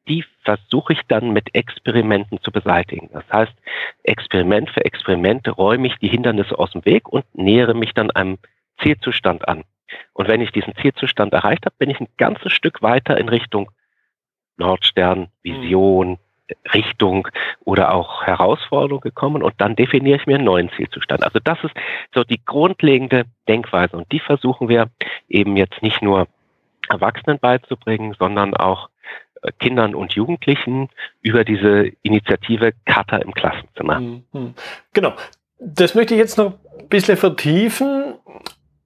die 0.08 0.24
versuche 0.44 0.92
ich 0.92 1.00
dann 1.08 1.30
mit 1.30 1.54
Experimenten 1.54 2.40
zu 2.40 2.52
beseitigen. 2.52 3.10
Das 3.12 3.24
heißt, 3.32 3.52
Experiment 4.04 4.70
für 4.70 4.84
Experiment 4.84 5.48
räume 5.58 5.88
ich 5.88 5.96
die 5.96 6.08
Hindernisse 6.08 6.58
aus 6.58 6.70
dem 6.70 6.84
Weg 6.84 7.08
und 7.08 7.24
nähere 7.34 7.74
mich 7.74 7.92
dann 7.92 8.10
einem 8.12 8.38
Zielzustand 8.82 9.48
an. 9.48 9.64
Und 10.12 10.28
wenn 10.28 10.40
ich 10.40 10.52
diesen 10.52 10.74
Zielzustand 10.76 11.32
erreicht 11.32 11.66
habe, 11.66 11.74
bin 11.78 11.90
ich 11.90 12.00
ein 12.00 12.08
ganzes 12.16 12.52
Stück 12.52 12.82
weiter 12.82 13.18
in 13.18 13.28
Richtung 13.28 13.70
Nordstern, 14.56 15.28
Vision, 15.42 16.18
Richtung 16.72 17.28
oder 17.64 17.92
auch 17.92 18.22
Herausforderung 18.22 19.00
gekommen 19.00 19.42
und 19.42 19.54
dann 19.58 19.74
definiere 19.74 20.18
ich 20.18 20.26
mir 20.26 20.36
einen 20.36 20.44
neuen 20.44 20.70
Zielzustand. 20.76 21.24
Also 21.24 21.40
das 21.42 21.58
ist 21.64 21.74
so 22.14 22.24
die 22.24 22.40
grundlegende 22.44 23.24
Denkweise 23.48 23.96
und 23.96 24.10
die 24.12 24.20
versuchen 24.20 24.68
wir 24.68 24.88
eben 25.28 25.56
jetzt 25.56 25.82
nicht 25.82 26.02
nur 26.02 26.28
Erwachsenen 26.88 27.38
beizubringen, 27.38 28.14
sondern 28.18 28.54
auch 28.54 28.90
äh, 29.42 29.50
Kindern 29.58 29.94
und 29.94 30.12
Jugendlichen 30.12 30.88
über 31.20 31.44
diese 31.44 31.90
Initiative 32.02 32.72
Kata 32.84 33.16
im 33.16 33.32
Klassenzimmer. 33.34 34.00
Mhm. 34.00 34.54
Genau. 34.92 35.14
Das 35.58 35.94
möchte 35.94 36.14
ich 36.14 36.20
jetzt 36.20 36.38
noch 36.38 36.52
ein 36.78 36.88
bisschen 36.88 37.16
vertiefen. 37.16 38.14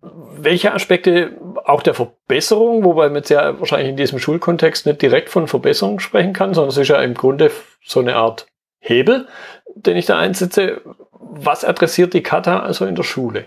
Welche 0.02 0.73
Aspekte 0.73 1.37
auch 1.64 1.83
der 1.83 1.95
Verbesserung, 1.95 2.85
wobei 2.85 3.09
man 3.09 3.16
jetzt 3.16 3.28
ja 3.28 3.59
wahrscheinlich 3.61 3.90
in 3.90 3.97
diesem 3.97 4.19
Schulkontext 4.19 4.87
nicht 4.87 5.02
direkt 5.02 5.28
von 5.28 5.47
Verbesserung 5.47 6.00
sprechen 6.00 6.33
kann, 6.33 6.54
sondern 6.54 6.71
es 6.71 6.78
ist 6.78 6.88
ja 6.88 7.02
im 7.02 7.14
Grunde 7.14 7.50
so 7.85 8.00
eine 8.00 8.16
Art 8.16 8.47
Hebel, 8.78 9.28
den 9.75 9.97
ich 9.97 10.07
da 10.07 10.19
einsetze. 10.19 10.80
Was 11.12 11.64
adressiert 11.64 12.14
die 12.14 12.23
Kata 12.23 12.61
also 12.61 12.87
in 12.87 12.95
der 12.95 13.02
Schule? 13.02 13.47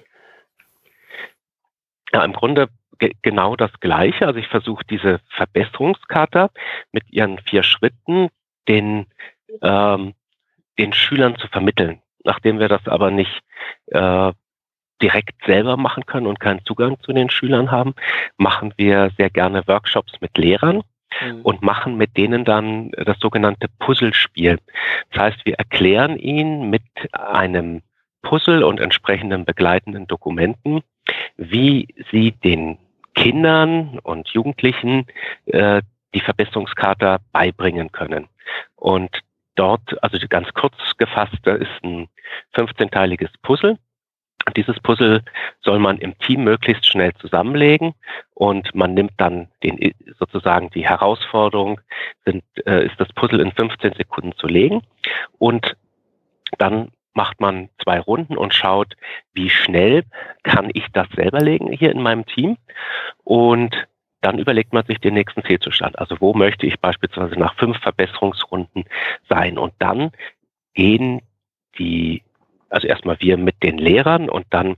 Ja, 2.14 2.24
im 2.24 2.34
Grunde 2.34 2.70
genau 3.22 3.56
das 3.56 3.72
Gleiche. 3.80 4.28
Also 4.28 4.40
ich 4.40 4.48
versuche 4.48 4.86
diese 4.90 5.20
Verbesserungskata 5.36 6.50
mit 6.92 7.04
ihren 7.12 7.40
vier 7.40 7.64
Schritten 7.64 8.30
den, 8.68 9.08
ähm, 9.62 10.14
den 10.78 10.94
Schülern 10.94 11.38
zu 11.38 11.48
vermitteln. 11.48 12.02
Nachdem 12.24 12.60
wir 12.60 12.70
das 12.70 12.88
aber 12.88 13.12
nicht 13.12 13.42
äh, 13.88 14.32
direkt 15.04 15.46
selber 15.46 15.76
machen 15.76 16.06
können 16.06 16.28
und 16.28 16.40
keinen 16.40 16.64
Zugang 16.64 16.98
zu 17.02 17.12
den 17.12 17.30
Schülern 17.30 17.70
haben, 17.72 17.94
machen 18.38 18.74
wir 18.78 19.12
sehr 19.18 19.30
gerne 19.30 19.68
Workshops 19.68 20.14
mit 20.22 20.38
Lehrern 20.38 20.82
mhm. 21.22 21.42
und 21.44 21.62
machen 21.62 21.98
mit 21.98 22.16
denen 22.16 22.46
dann 22.46 22.92
das 22.92 23.20
sogenannte 23.20 23.68
Puzzlespiel. 23.80 24.58
Das 25.12 25.24
heißt, 25.24 25.46
wir 25.46 25.56
erklären 25.56 26.18
ihnen 26.18 26.70
mit 26.70 26.84
einem 27.12 27.82
Puzzle 28.22 28.64
und 28.64 28.80
entsprechenden 28.80 29.44
begleitenden 29.44 30.08
Dokumenten, 30.08 30.82
wie 31.36 31.88
sie 32.10 32.32
den 32.32 32.78
Kindern 33.14 34.00
und 34.04 34.30
Jugendlichen 34.30 35.06
äh, 35.48 35.82
die 36.16 36.22
Verbesserungskarte 36.22 37.18
beibringen 37.34 37.92
können. 37.92 38.30
Und 38.76 39.20
dort, 39.56 40.02
also 40.02 40.18
ganz 40.30 40.48
kurz 40.54 40.76
gefasst, 40.98 41.38
da 41.44 41.56
ist 41.56 41.84
ein 41.84 42.08
15-teiliges 42.56 43.30
Puzzle. 43.42 43.78
Dieses 44.58 44.80
Puzzle 44.82 45.24
soll 45.62 45.80
man 45.80 45.98
im 45.98 46.18
Team 46.20 46.44
möglichst 46.44 46.86
schnell 46.86 47.14
zusammenlegen 47.16 47.94
und 48.34 48.76
man 48.76 48.94
nimmt 48.94 49.14
dann 49.18 49.48
den, 49.64 49.94
sozusagen 50.20 50.70
die 50.72 50.88
Herausforderung, 50.88 51.80
sind, 52.26 52.44
äh, 52.66 52.86
ist 52.86 53.00
das 53.00 53.08
Puzzle 53.14 53.40
in 53.40 53.52
15 53.52 53.94
Sekunden 53.94 54.34
zu 54.36 54.48
legen 54.48 54.82
und 55.40 55.76
dann 56.58 56.92
macht 57.14 57.40
man 57.40 57.70
zwei 57.82 58.00
Runden 58.00 58.38
und 58.38 58.54
schaut, 58.54 58.96
wie 59.34 59.50
schnell 59.50 60.04
kann 60.44 60.70
ich 60.74 60.86
das 60.94 61.08
selber 61.16 61.40
legen 61.40 61.72
hier 61.72 61.92
in 61.92 62.02
meinem 62.02 62.26
Team. 62.26 62.58
Und 63.24 63.88
dann 64.22 64.40
überlegt 64.40 64.74
man 64.74 64.86
sich 64.86 65.00
den 65.00 65.14
nächsten 65.14 65.44
Zielzustand. 65.44 66.00
Also 66.00 66.20
wo 66.20 66.34
möchte 66.34 66.66
ich 66.66 66.80
beispielsweise 66.80 67.36
nach 67.36 67.56
fünf 67.56 67.78
Verbesserungsrunden 67.80 68.86
sein? 69.30 69.58
Und 69.58 69.74
dann 69.80 70.12
gehen 70.74 71.22
die, 71.78 72.24
also 72.74 72.88
erstmal 72.88 73.18
wir 73.20 73.38
mit 73.38 73.62
den 73.64 73.78
Lehrern 73.78 74.30
und 74.30 74.46
dann 74.50 74.76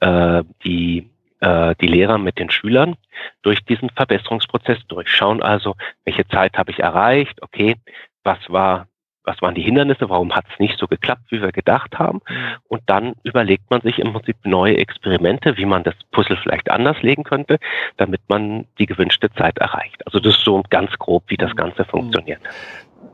äh, 0.00 0.42
die 0.64 1.08
äh, 1.40 1.74
die 1.80 1.86
Lehrer 1.86 2.18
mit 2.18 2.38
den 2.38 2.50
Schülern 2.50 2.96
durch 3.42 3.64
diesen 3.64 3.90
Verbesserungsprozess 3.90 4.78
durch. 4.88 5.08
Schauen 5.08 5.42
also, 5.42 5.74
welche 6.04 6.26
Zeit 6.28 6.56
habe 6.58 6.70
ich 6.70 6.80
erreicht, 6.80 7.42
okay, 7.42 7.76
was 8.24 8.38
war 8.48 8.88
was 9.26 9.42
waren 9.42 9.56
die 9.56 9.62
Hindernisse, 9.62 10.08
warum 10.08 10.34
hat 10.34 10.46
es 10.52 10.58
nicht 10.60 10.78
so 10.78 10.86
geklappt, 10.86 11.22
wie 11.30 11.42
wir 11.42 11.50
gedacht 11.50 11.98
haben. 11.98 12.20
Und 12.68 12.82
dann 12.86 13.14
überlegt 13.24 13.68
man 13.70 13.80
sich 13.80 13.98
im 13.98 14.12
Prinzip 14.12 14.36
neue 14.44 14.76
Experimente, 14.76 15.56
wie 15.56 15.64
man 15.64 15.82
das 15.82 15.96
Puzzle 16.12 16.36
vielleicht 16.36 16.70
anders 16.70 17.02
legen 17.02 17.24
könnte, 17.24 17.58
damit 17.96 18.20
man 18.28 18.66
die 18.78 18.86
gewünschte 18.86 19.30
Zeit 19.32 19.58
erreicht. 19.58 20.06
Also 20.06 20.20
das 20.20 20.36
ist 20.36 20.44
so 20.44 20.62
ganz 20.70 20.92
grob, 20.98 21.24
wie 21.26 21.36
das 21.36 21.50
mhm. 21.50 21.56
Ganze 21.56 21.84
funktioniert. 21.84 22.40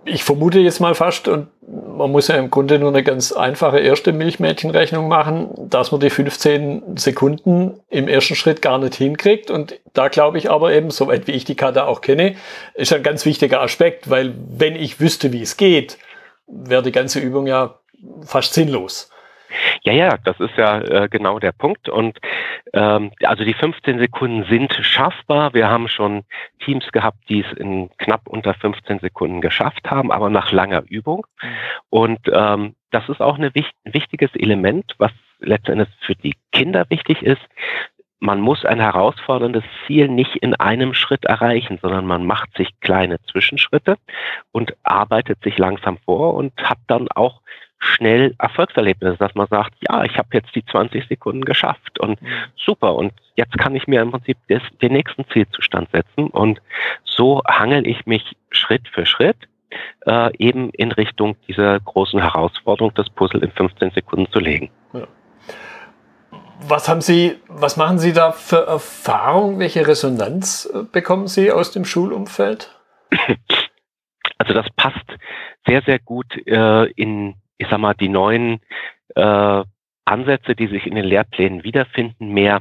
Ich 0.05 0.25
vermute 0.25 0.59
jetzt 0.59 0.81
mal 0.81 0.95
fast, 0.97 1.29
und 1.29 1.49
man 1.97 2.11
muss 2.11 2.27
ja 2.27 2.35
im 2.35 2.51
Grunde 2.51 2.79
nur 2.79 2.89
eine 2.89 3.05
ganz 3.05 3.31
einfache 3.31 3.79
erste 3.79 4.13
Milchmädchenrechnung 4.13 5.07
machen, 5.07 5.51
dass 5.71 5.93
man 5.93 6.01
die 6.01 6.11
15 6.11 6.97
Sekunden 6.97 7.79
im 7.89 8.09
ersten 8.09 8.35
Schritt 8.35 8.63
gar 8.63 8.79
nicht 8.79 8.97
hinkriegt. 8.97 9.51
Und 9.51 9.79
da 9.93 10.09
glaube 10.09 10.39
ich 10.39 10.51
aber 10.51 10.73
eben, 10.73 10.91
soweit 10.91 11.29
wie 11.29 11.33
ich 11.33 11.45
die 11.45 11.55
Karte 11.55 11.87
auch 11.87 12.01
kenne, 12.01 12.35
ist 12.75 12.93
ein 12.93 13.05
ganz 13.05 13.25
wichtiger 13.25 13.61
Aspekt, 13.61 14.11
weil 14.11 14.35
wenn 14.49 14.75
ich 14.75 14.99
wüsste, 14.99 15.33
wie 15.33 15.43
es 15.43 15.57
geht, 15.57 15.99
wäre 16.49 16.83
die 16.83 16.93
ganze 16.93 17.21
Übung 17.21 17.47
ja 17.47 17.79
fast 18.25 18.55
sinnlos. 18.55 19.12
Ja, 19.85 19.93
ja, 19.93 20.17
das 20.25 20.39
ist 20.39 20.57
ja 20.57 20.81
äh, 20.81 21.09
genau 21.09 21.41
der 21.41 21.51
Punkt. 21.51 21.89
Und 21.89 22.19
ähm, 22.73 23.11
also 23.25 23.45
die 23.45 23.55
15 23.55 23.99
Sekunden 23.99 24.45
sind 24.45 24.73
schaffbar. 24.81 25.55
Wir 25.55 25.69
haben 25.69 25.89
schon 25.89 26.23
Teams 26.65 26.87
gehabt, 26.93 27.19
die 27.29 27.41
es 27.41 27.53
in 27.59 27.91
knapp 27.99 28.29
unter 28.29 28.55
15 28.55 29.01
Sekunden 29.01 29.41
geschafft 29.41 29.91
haben, 29.91 30.13
aber 30.13 30.31
nach 30.31 30.53
langer 30.53 30.85
Übung. 30.89 31.27
Mhm. 31.43 31.49
Und 31.91 32.21
ähm, 32.33 32.75
das 32.93 33.09
ist 33.09 33.21
auch 33.21 33.39
ein 33.39 33.53
wichtiges 33.55 34.31
Element, 34.35 34.95
was 34.99 35.13
letztendlich 35.41 35.89
für 36.01 36.15
die 36.15 36.37
Kinder 36.53 36.87
wichtig 36.89 37.23
ist. 37.23 37.43
Man 38.21 38.41
muss 38.41 38.65
ein 38.65 38.79
herausforderndes 38.79 39.65
Ziel 39.87 40.07
nicht 40.07 40.37
in 40.37 40.55
einem 40.55 40.95
Schritt 40.95 41.25
erreichen, 41.25 41.81
sondern 41.83 42.07
man 42.07 42.25
macht 42.25 42.57
sich 42.57 42.69
kleine 42.81 43.21
Zwischenschritte 43.23 43.97
und 44.53 44.77
arbeitet 44.85 45.43
sich 45.43 45.59
langsam 45.59 45.99
vor 46.05 46.35
und 46.35 46.53
hat 46.63 46.79
dann 46.87 47.09
auch 47.09 47.41
schnell 47.83 48.35
Erfolgserlebnisse, 48.39 49.17
dass 49.19 49.35
man 49.35 49.49
sagt, 49.49 49.75
ja, 49.89 50.05
ich 50.05 50.17
habe 50.17 50.29
jetzt 50.33 50.55
die 50.55 50.65
20 50.65 51.09
Sekunden 51.09 51.45
geschafft 51.45 51.99
und 51.99 52.23
mhm. 52.23 52.29
super 52.57 52.95
und 52.95 53.13
jetzt 53.35 53.59
kann 53.59 53.75
ich 53.75 53.89
mir 53.89 54.01
im 54.01 54.13
Prinzip 54.13 54.39
des, 54.47 54.63
den 54.81 54.93
nächsten 54.93 55.27
Zielzustand 55.29 55.91
setzen 55.91 56.29
und 56.29 56.63
so 57.05 57.43
hangel 57.45 57.87
ich 57.87 58.07
mich 58.07 58.37
Schritt 58.51 58.87
für 58.89 59.05
Schritt 59.05 59.37
äh, 60.07 60.31
eben 60.39 60.71
in 60.71 60.93
Richtung 60.93 61.37
dieser 61.49 61.81
großen 61.81 62.21
Herausforderung, 62.21 62.95
das 62.95 63.11
Puzzle 63.11 63.43
in 63.43 63.51
15 63.51 63.91
Sekunden 63.91 64.31
zu 64.31 64.39
legen. 64.39 64.71
Ja. 64.93 65.09
Was 66.69 66.89
haben 66.89 67.01
Sie, 67.01 67.37
was 67.49 67.77
machen 67.77 67.99
Sie 67.99 68.13
da 68.13 68.31
für 68.31 68.65
Erfahrung? 68.65 69.59
Welche 69.59 69.89
Resonanz 69.89 70.71
äh, 70.73 70.85
bekommen 70.85 71.27
Sie 71.27 71.51
aus 71.51 71.73
dem 71.73 71.85
Schulumfeld? 71.85 72.71
Also 74.39 74.55
das 74.55 74.67
passt 74.75 75.07
sehr, 75.67 75.83
sehr 75.83 76.01
gut 76.01 76.27
äh, 76.47 76.87
in 76.93 77.37
ich 77.63 77.69
sag 77.69 77.79
mal, 77.79 77.95
die 77.95 78.09
neuen 78.09 78.61
äh, 79.15 79.63
Ansätze, 80.05 80.55
die 80.57 80.67
sich 80.67 80.87
in 80.87 80.97
den 80.97 81.05
Lehrplänen 81.05 81.63
wiederfinden, 81.63 82.33
mehr, 82.33 82.61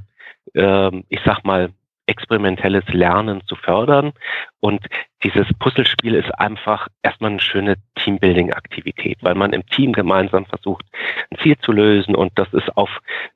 äh, 0.54 0.92
ich 1.10 1.20
sag 1.26 1.44
mal, 1.44 1.72
experimentelles 2.06 2.84
Lernen 2.90 3.42
zu 3.48 3.56
fördern. 3.56 4.12
Und 4.60 4.86
dieses 5.24 5.48
Puzzlespiel 5.60 6.14
ist 6.14 6.32
einfach 6.32 6.88
erstmal 7.02 7.32
eine 7.32 7.40
schöne 7.40 7.76
Teambuilding-Aktivität, 7.96 9.20
weil 9.22 9.36
man 9.36 9.54
im 9.54 9.66
Team 9.68 9.94
gemeinsam 9.94 10.46
versucht, 10.46 10.86
ein 11.32 11.38
Ziel 11.40 11.58
zu 11.60 11.72
lösen 11.72 12.16
und 12.16 12.32
das 12.36 12.52
ist 12.54 12.76
auf 12.76 12.90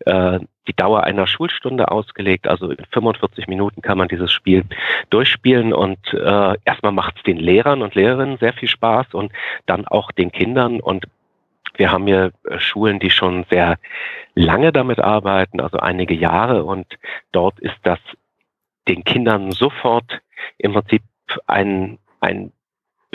äh, 0.06 0.40
die 0.68 0.76
Dauer 0.76 1.04
einer 1.04 1.28
Schulstunde 1.28 1.90
ausgelegt. 1.90 2.48
Also 2.48 2.72
in 2.72 2.86
45 2.92 3.48
Minuten 3.48 3.82
kann 3.82 3.98
man 3.98 4.08
dieses 4.08 4.32
Spiel 4.32 4.66
durchspielen 5.10 5.74
und 5.74 6.00
äh, 6.14 6.56
erstmal 6.66 6.92
macht 6.92 7.18
es 7.18 7.24
den 7.24 7.38
Lehrern 7.38 7.82
und 7.82 7.96
Lehrerinnen 7.96 8.38
sehr 8.38 8.54
viel 8.54 8.70
Spaß 8.70 9.14
und 9.14 9.32
dann 9.68 9.88
auch 9.88 10.12
den 10.12 10.32
Kindern 10.32 10.80
und 10.80 11.06
wir 11.78 11.92
haben 11.92 12.08
hier 12.08 12.32
äh, 12.44 12.60
Schulen, 12.60 13.00
die 13.00 13.10
schon 13.10 13.46
sehr 13.50 13.78
lange 14.34 14.72
damit 14.72 15.00
arbeiten, 15.00 15.62
also 15.62 15.78
einige 15.78 16.14
Jahre. 16.14 16.64
Und 16.64 16.98
dort 17.32 17.60
ist 17.60 17.78
das 17.84 18.00
den 18.88 19.04
Kindern 19.04 19.52
sofort 19.52 20.22
im 20.58 20.74
Prinzip 20.74 21.04
ein, 21.48 21.98
ein 22.20 22.52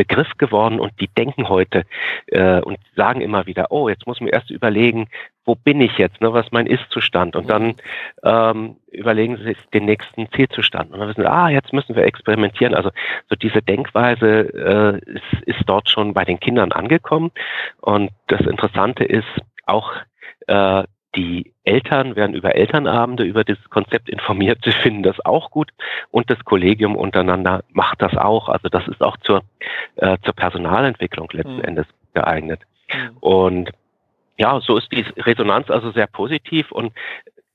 Begriff 0.00 0.38
geworden 0.38 0.80
und 0.80 0.99
die 0.99 1.09
denken 1.09 1.50
heute 1.50 1.85
äh, 2.28 2.62
und 2.62 2.78
sagen 2.97 3.21
immer 3.21 3.45
wieder, 3.45 3.66
oh, 3.71 3.90
jetzt 3.90 4.07
muss 4.07 4.19
man 4.19 4.30
erst 4.30 4.50
überlegen, 4.50 5.09
wo 5.45 5.54
bin 5.54 5.78
ich 5.83 5.99
jetzt, 5.99 6.23
ne, 6.23 6.33
was 6.33 6.47
ist 6.47 6.52
mein 6.54 6.66
Ist-Zustand? 6.66 7.37
Und 7.37 7.50
dann 7.50 7.75
ähm, 8.23 8.76
überlegen 8.90 9.37
sie 9.37 9.45
sich 9.45 9.59
den 9.75 9.85
nächsten 9.85 10.33
Zielzustand. 10.33 10.90
Und 10.90 11.00
dann 11.00 11.09
wissen 11.11 11.21
sie, 11.21 11.30
ah, 11.30 11.50
jetzt 11.50 11.75
müssen 11.75 11.97
wir 11.97 12.04
experimentieren. 12.04 12.75
Also 12.75 12.90
so 13.28 13.37
diese 13.37 13.61
Denkweise 13.61 15.00
äh, 15.07 15.12
ist, 15.12 15.42
ist 15.45 15.62
dort 15.66 15.90
schon 15.90 16.14
bei 16.14 16.25
den 16.25 16.40
Kindern 16.40 16.73
angekommen. 16.73 17.30
Und 17.83 18.11
das 18.28 18.40
Interessante 18.40 19.04
ist 19.04 19.28
auch, 19.66 19.92
äh, 20.47 20.85
die 21.16 21.52
Eltern 21.64 22.14
werden 22.14 22.34
über 22.34 22.54
Elternabende 22.54 23.24
über 23.24 23.42
das 23.42 23.58
Konzept 23.68 24.08
informiert. 24.08 24.60
Sie 24.64 24.72
finden 24.72 25.02
das 25.02 25.24
auch 25.24 25.50
gut 25.50 25.70
und 26.10 26.30
das 26.30 26.38
Kollegium 26.44 26.96
untereinander 26.96 27.64
macht 27.70 28.00
das 28.00 28.16
auch. 28.16 28.48
Also 28.48 28.68
das 28.68 28.86
ist 28.86 29.02
auch 29.02 29.16
zur, 29.18 29.42
äh, 29.96 30.18
zur 30.22 30.34
Personalentwicklung 30.34 31.28
letzten 31.32 31.56
mhm. 31.56 31.64
Endes 31.64 31.86
geeignet. 32.14 32.60
Mhm. 32.92 33.16
Und 33.20 33.70
ja, 34.38 34.60
so 34.60 34.78
ist 34.78 34.90
die 34.92 35.04
Resonanz 35.20 35.70
also 35.70 35.90
sehr 35.90 36.06
positiv 36.06 36.70
und 36.70 36.92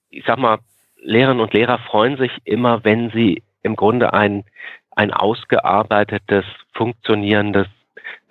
ich 0.09 0.23
sag 0.25 0.37
mal, 0.37 0.59
Lehrerinnen 0.97 1.41
und 1.41 1.53
Lehrer 1.53 1.79
freuen 1.79 2.17
sich 2.17 2.31
immer, 2.45 2.83
wenn 2.83 3.09
sie 3.11 3.43
im 3.63 3.75
Grunde 3.75 4.13
ein, 4.13 4.43
ein 4.91 5.11
ausgearbeitetes, 5.11 6.45
funktionierendes 6.73 7.67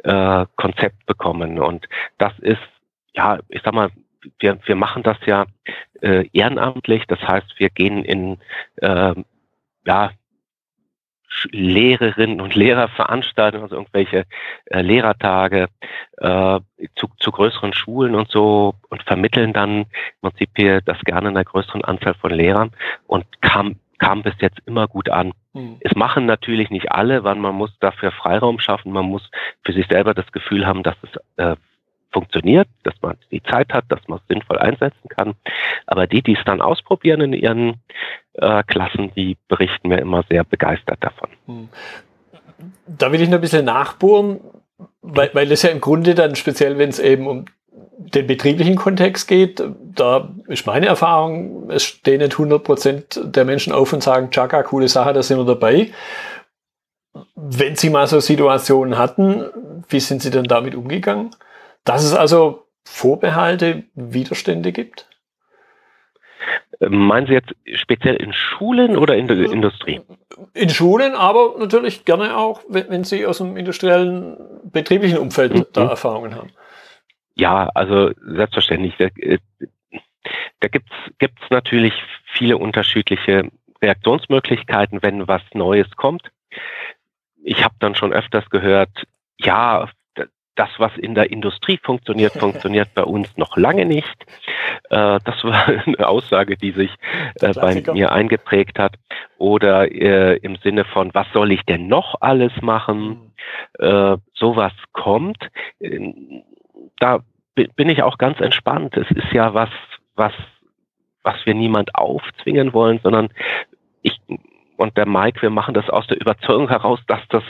äh, 0.03 0.47
Konzept 0.57 1.07
bekommen. 1.07 1.59
Und 1.59 1.87
das 2.19 2.33
ist, 2.41 2.63
ja, 3.15 3.39
ich 3.49 3.63
sag 3.63 3.75
mal, 3.75 3.91
wir, 4.39 4.59
wir 4.65 4.77
machen 4.77 5.03
das 5.03 5.19
ja 5.27 5.47
äh, 6.01 6.29
ehrenamtlich. 6.33 7.05
Das 7.07 7.21
heißt, 7.21 7.59
wir 7.59 7.71
gehen 7.71 8.05
in 8.05 8.39
äh, 8.77 9.15
ja, 9.87 10.11
Lehrerinnen 11.51 12.41
und 12.41 12.55
Lehrerveranstaltungen, 12.55 13.65
also 13.65 13.77
irgendwelche 13.77 14.25
äh, 14.67 14.83
Lehrertage 14.83 15.69
äh, 16.19 16.61
zu, 16.95 17.09
zu 17.19 17.33
größeren 17.33 17.73
Schulen 17.73 18.15
und 18.15 18.31
so 18.31 18.75
und 18.89 19.03
vermitteln 19.03 19.53
dann 19.53 19.81
im 19.81 19.87
Prinzip 20.23 20.51
hier 20.57 20.81
das 20.81 21.01
gerne 21.01 21.29
einer 21.29 21.45
größeren 21.45 21.85
Anzahl 21.85 22.15
von 22.15 22.31
Lehrern 22.31 22.71
und 23.07 23.25
kam, 23.43 23.77
kam 23.99 24.23
bis 24.23 24.35
jetzt 24.41 24.61
immer 24.67 24.87
gut 24.87 25.09
an. 25.09 25.33
Mhm. 25.53 25.79
Es 25.81 25.95
machen 25.97 26.27
natürlich 26.27 26.71
nicht 26.71 26.93
alle, 26.93 27.25
weil 27.25 27.35
man 27.35 27.55
muss 27.55 27.77
dafür 27.81 28.13
Freiraum 28.13 28.61
schaffen, 28.61 28.93
man 28.93 29.07
muss 29.07 29.29
für 29.65 29.73
sich 29.73 29.87
selber 29.89 30.15
das 30.15 30.31
Gefühl 30.33 30.67
haben, 30.67 30.83
dass 30.83 30.97
es 31.03 31.21
äh, 31.37 31.57
funktioniert, 32.15 32.69
dass 32.85 32.95
man 33.03 33.17
die 33.31 33.43
Zeit 33.43 33.75
hat, 33.75 33.85
dass 33.89 34.01
man 34.09 34.19
es 34.21 34.27
sinnvoll 34.29 34.59
einsetzen 34.59 35.09
kann. 35.09 35.35
Aber 35.87 36.07
die, 36.07 36.23
die 36.23 36.37
es 36.37 36.45
dann 36.47 36.63
ausprobieren 36.63 37.21
in 37.21 37.33
ihren 37.35 37.83
äh, 38.35 38.63
Klassen, 38.63 39.13
die 39.15 39.37
berichten 39.49 39.89
mir 39.89 39.99
immer 39.99 40.25
sehr 40.31 40.45
begeistert 40.45 40.99
davon. 41.01 41.29
Hm. 41.47 41.69
Da 42.87 43.13
will 43.13 43.21
ich 43.21 43.29
noch 43.29 43.39
ein 43.39 43.43
bisschen 43.43 43.67
nachbohren, 43.67 44.41
weil, 45.03 45.31
weil 45.35 45.53
es 45.53 45.63
ja 45.63 45.71
im 45.71 45.81
Grunde 45.81 46.15
dann 46.15 46.37
speziell, 46.37 46.79
wenn 46.79 46.89
es 46.89 46.99
eben 46.99 47.27
um 47.27 47.45
den 47.97 48.27
betrieblichen 48.27 48.77
Kontext 48.77 49.29
geht, 49.29 49.63
da 49.95 50.29
ist 50.49 50.67
meine 50.67 50.87
Erfahrung, 50.87 51.71
es 51.71 51.83
stehen 51.85 52.21
nicht 52.21 52.33
100 52.33 52.63
Prozent 52.63 53.21
der 53.23 53.45
Menschen 53.45 53.73
auf 53.73 53.93
und 53.93 54.03
sagen, 54.03 54.31
Chaka, 54.31 54.63
coole 54.63 54.89
Sache, 54.89 55.13
da 55.13 55.23
sind 55.23 55.39
wir 55.39 55.45
dabei. 55.45 55.91
Wenn 57.35 57.77
Sie 57.77 57.91
mal 57.91 58.07
so 58.07 58.21
Situationen 58.21 58.99
hatten, 58.99 59.45
wie 59.89 60.01
sind 60.01 60.23
Sie 60.23 60.31
denn 60.31 60.45
damit 60.45 60.75
umgegangen? 60.75 61.31
Dass 61.85 62.03
es 62.05 62.15
also 62.15 62.67
Vorbehalte, 62.85 63.85
Widerstände 63.95 64.73
gibt? 64.73 65.09
Meinen 66.81 67.27
Sie 67.27 67.33
jetzt 67.33 67.55
speziell 67.75 68.17
in 68.17 68.33
Schulen 68.33 68.97
oder 68.97 69.17
in 69.17 69.29
der 69.29 69.39
Industrie? 69.39 70.01
In 70.53 70.69
Schulen, 70.69 71.15
aber 71.15 71.55
natürlich 71.59 72.05
gerne 72.05 72.37
auch, 72.37 72.63
wenn, 72.69 72.91
wenn 72.91 73.05
Sie 73.05 73.25
aus 73.27 73.39
dem 73.39 73.57
industriellen, 73.57 74.37
betrieblichen 74.65 75.19
Umfeld 75.19 75.55
mhm. 75.55 75.67
da 75.73 75.89
Erfahrungen 75.89 76.35
haben. 76.35 76.51
Ja, 77.35 77.71
also 77.75 78.13
selbstverständlich. 78.27 78.95
Da, 78.99 79.07
äh, 79.17 79.39
da 80.61 80.69
gibt's 80.69 80.93
gibt's 81.19 81.43
natürlich 81.51 81.95
viele 82.33 82.59
unterschiedliche 82.59 83.51
Reaktionsmöglichkeiten, 83.81 85.03
wenn 85.03 85.29
was 85.29 85.43
Neues 85.53 85.91
kommt. 85.97 86.31
Ich 87.43 87.63
habe 87.65 87.75
dann 87.79 87.95
schon 87.95 88.13
öfters 88.13 88.49
gehört, 88.51 88.91
ja, 89.39 89.89
das, 90.57 90.71
was 90.79 90.97
in 90.97 91.15
der 91.15 91.31
Industrie 91.31 91.79
funktioniert, 91.83 92.35
funktioniert 92.35 92.95
bei 92.95 93.03
uns 93.03 93.37
noch 93.37 93.57
lange 93.57 93.85
nicht. 93.85 94.25
Äh, 94.91 95.19
das 95.25 95.43
war 95.45 95.67
eine 95.87 96.09
Aussage, 96.09 96.57
die 96.57 96.73
sich 96.73 96.91
äh, 97.41 97.53
bei 97.55 97.83
mir 97.93 98.13
eingeprägt 98.13 98.79
hat. 98.79 98.97
Oder 99.39 99.91
äh, 99.91 100.37
im 100.37 100.57
Sinne 100.57 100.85
von, 100.85 101.13
was 101.13 101.27
soll 101.33 101.53
ich 101.53 101.63
denn 101.63 101.89
noch 101.89 102.17
alles 102.21 102.53
machen? 102.63 103.09
Mhm. 103.79 104.21
Sowas 104.33 104.73
kommt. 104.93 105.51
Da 105.81 107.19
bin 107.55 107.89
ich 107.89 108.03
auch 108.03 108.19
ganz 108.19 108.41
entspannt. 108.41 108.97
Es 108.97 109.11
ist 109.11 109.33
ja 109.33 109.53
was, 109.53 109.69
was, 110.15 110.33
was 111.23 111.35
wir 111.45 111.55
niemand 111.55 111.95
aufzwingen 111.95 112.73
wollen, 112.73 113.01
sondern 113.03 113.29
ich 114.01 114.19
und 114.77 114.97
der 114.97 115.07
Mike, 115.07 115.43
wir 115.43 115.51
machen 115.51 115.75
das 115.75 115.89
aus 115.89 116.07
der 116.07 116.21
Überzeugung 116.21 116.69
heraus, 116.69 117.01
dass 117.07 117.21
das 117.29 117.45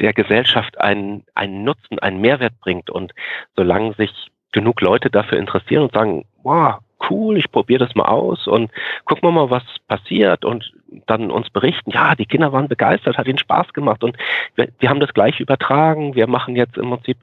der 0.00 0.12
Gesellschaft 0.12 0.80
einen, 0.80 1.24
einen 1.34 1.64
Nutzen, 1.64 1.98
einen 1.98 2.20
Mehrwert 2.20 2.58
bringt. 2.60 2.90
Und 2.90 3.12
solange 3.56 3.94
sich 3.94 4.12
genug 4.52 4.80
Leute 4.80 5.10
dafür 5.10 5.38
interessieren 5.38 5.84
und 5.84 5.92
sagen, 5.92 6.24
wow, 6.42 6.76
cool, 7.10 7.36
ich 7.36 7.50
probiere 7.50 7.84
das 7.84 7.94
mal 7.94 8.06
aus 8.06 8.46
und 8.46 8.70
gucken 9.04 9.28
wir 9.28 9.32
mal, 9.32 9.50
was 9.50 9.62
passiert 9.86 10.44
und 10.44 10.72
dann 11.06 11.30
uns 11.30 11.50
berichten, 11.50 11.90
ja, 11.90 12.14
die 12.14 12.26
Kinder 12.26 12.52
waren 12.52 12.68
begeistert, 12.68 13.18
hat 13.18 13.26
ihnen 13.26 13.38
Spaß 13.38 13.72
gemacht 13.72 14.02
und 14.02 14.16
wir, 14.54 14.68
wir 14.78 14.88
haben 14.88 15.00
das 15.00 15.14
gleich 15.14 15.38
übertragen. 15.38 16.14
Wir 16.14 16.26
machen 16.26 16.56
jetzt 16.56 16.76
im 16.76 16.90
Prinzip 16.90 17.18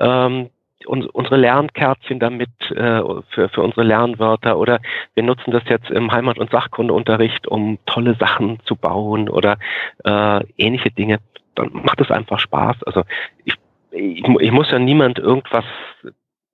ähm, 0.00 0.50
unsere 0.86 1.36
Lernkärtchen 1.36 2.18
damit 2.18 2.50
äh, 2.70 3.02
für, 3.30 3.48
für 3.48 3.62
unsere 3.62 3.84
Lernwörter 3.84 4.58
oder 4.58 4.80
wir 5.14 5.22
nutzen 5.22 5.50
das 5.50 5.62
jetzt 5.68 5.90
im 5.90 6.12
Heimat- 6.12 6.38
und 6.38 6.50
Sachkundeunterricht, 6.50 7.46
um 7.46 7.78
tolle 7.86 8.14
Sachen 8.14 8.60
zu 8.64 8.76
bauen 8.76 9.28
oder 9.28 9.58
äh, 10.04 10.44
ähnliche 10.56 10.90
Dinge, 10.90 11.18
dann 11.54 11.70
macht 11.72 12.00
es 12.00 12.10
einfach 12.10 12.38
Spaß. 12.38 12.82
Also 12.84 13.02
ich, 13.44 13.54
ich, 13.90 14.24
ich 14.24 14.52
muss 14.52 14.70
ja 14.70 14.78
niemand 14.78 15.18
irgendwas 15.18 15.64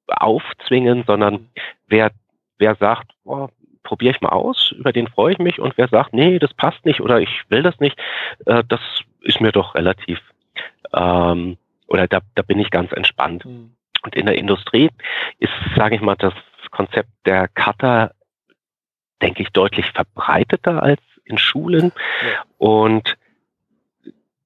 aufzwingen, 0.06 1.04
sondern 1.06 1.48
wer, 1.86 2.10
wer 2.58 2.74
sagt, 2.76 3.12
boah, 3.24 3.50
probiere 3.82 4.14
ich 4.14 4.20
mal 4.20 4.30
aus, 4.30 4.72
über 4.72 4.92
den 4.92 5.08
freue 5.08 5.32
ich 5.32 5.38
mich 5.38 5.58
und 5.60 5.76
wer 5.76 5.88
sagt, 5.88 6.12
nee, 6.12 6.38
das 6.38 6.52
passt 6.54 6.84
nicht 6.84 7.00
oder 7.00 7.20
ich 7.20 7.44
will 7.48 7.62
das 7.62 7.78
nicht, 7.80 7.98
äh, 8.46 8.62
das 8.68 8.80
ist 9.22 9.40
mir 9.40 9.52
doch 9.52 9.74
relativ 9.74 10.20
ähm, 10.92 11.56
oder 11.86 12.06
da, 12.06 12.20
da 12.34 12.42
bin 12.42 12.58
ich 12.58 12.70
ganz 12.70 12.92
entspannt. 12.92 13.44
Mhm. 13.44 13.72
Und 14.02 14.14
in 14.14 14.26
der 14.26 14.36
Industrie 14.36 14.90
ist, 15.38 15.52
sage 15.76 15.96
ich 15.96 16.00
mal, 16.00 16.16
das 16.16 16.34
Konzept 16.70 17.10
der 17.26 17.48
Cutter, 17.48 18.12
denke 19.20 19.42
ich, 19.42 19.50
deutlich 19.50 19.86
verbreiteter 19.90 20.82
als 20.82 21.00
in 21.24 21.38
Schulen. 21.38 21.92
Ja. 22.22 22.44
Und 22.58 23.16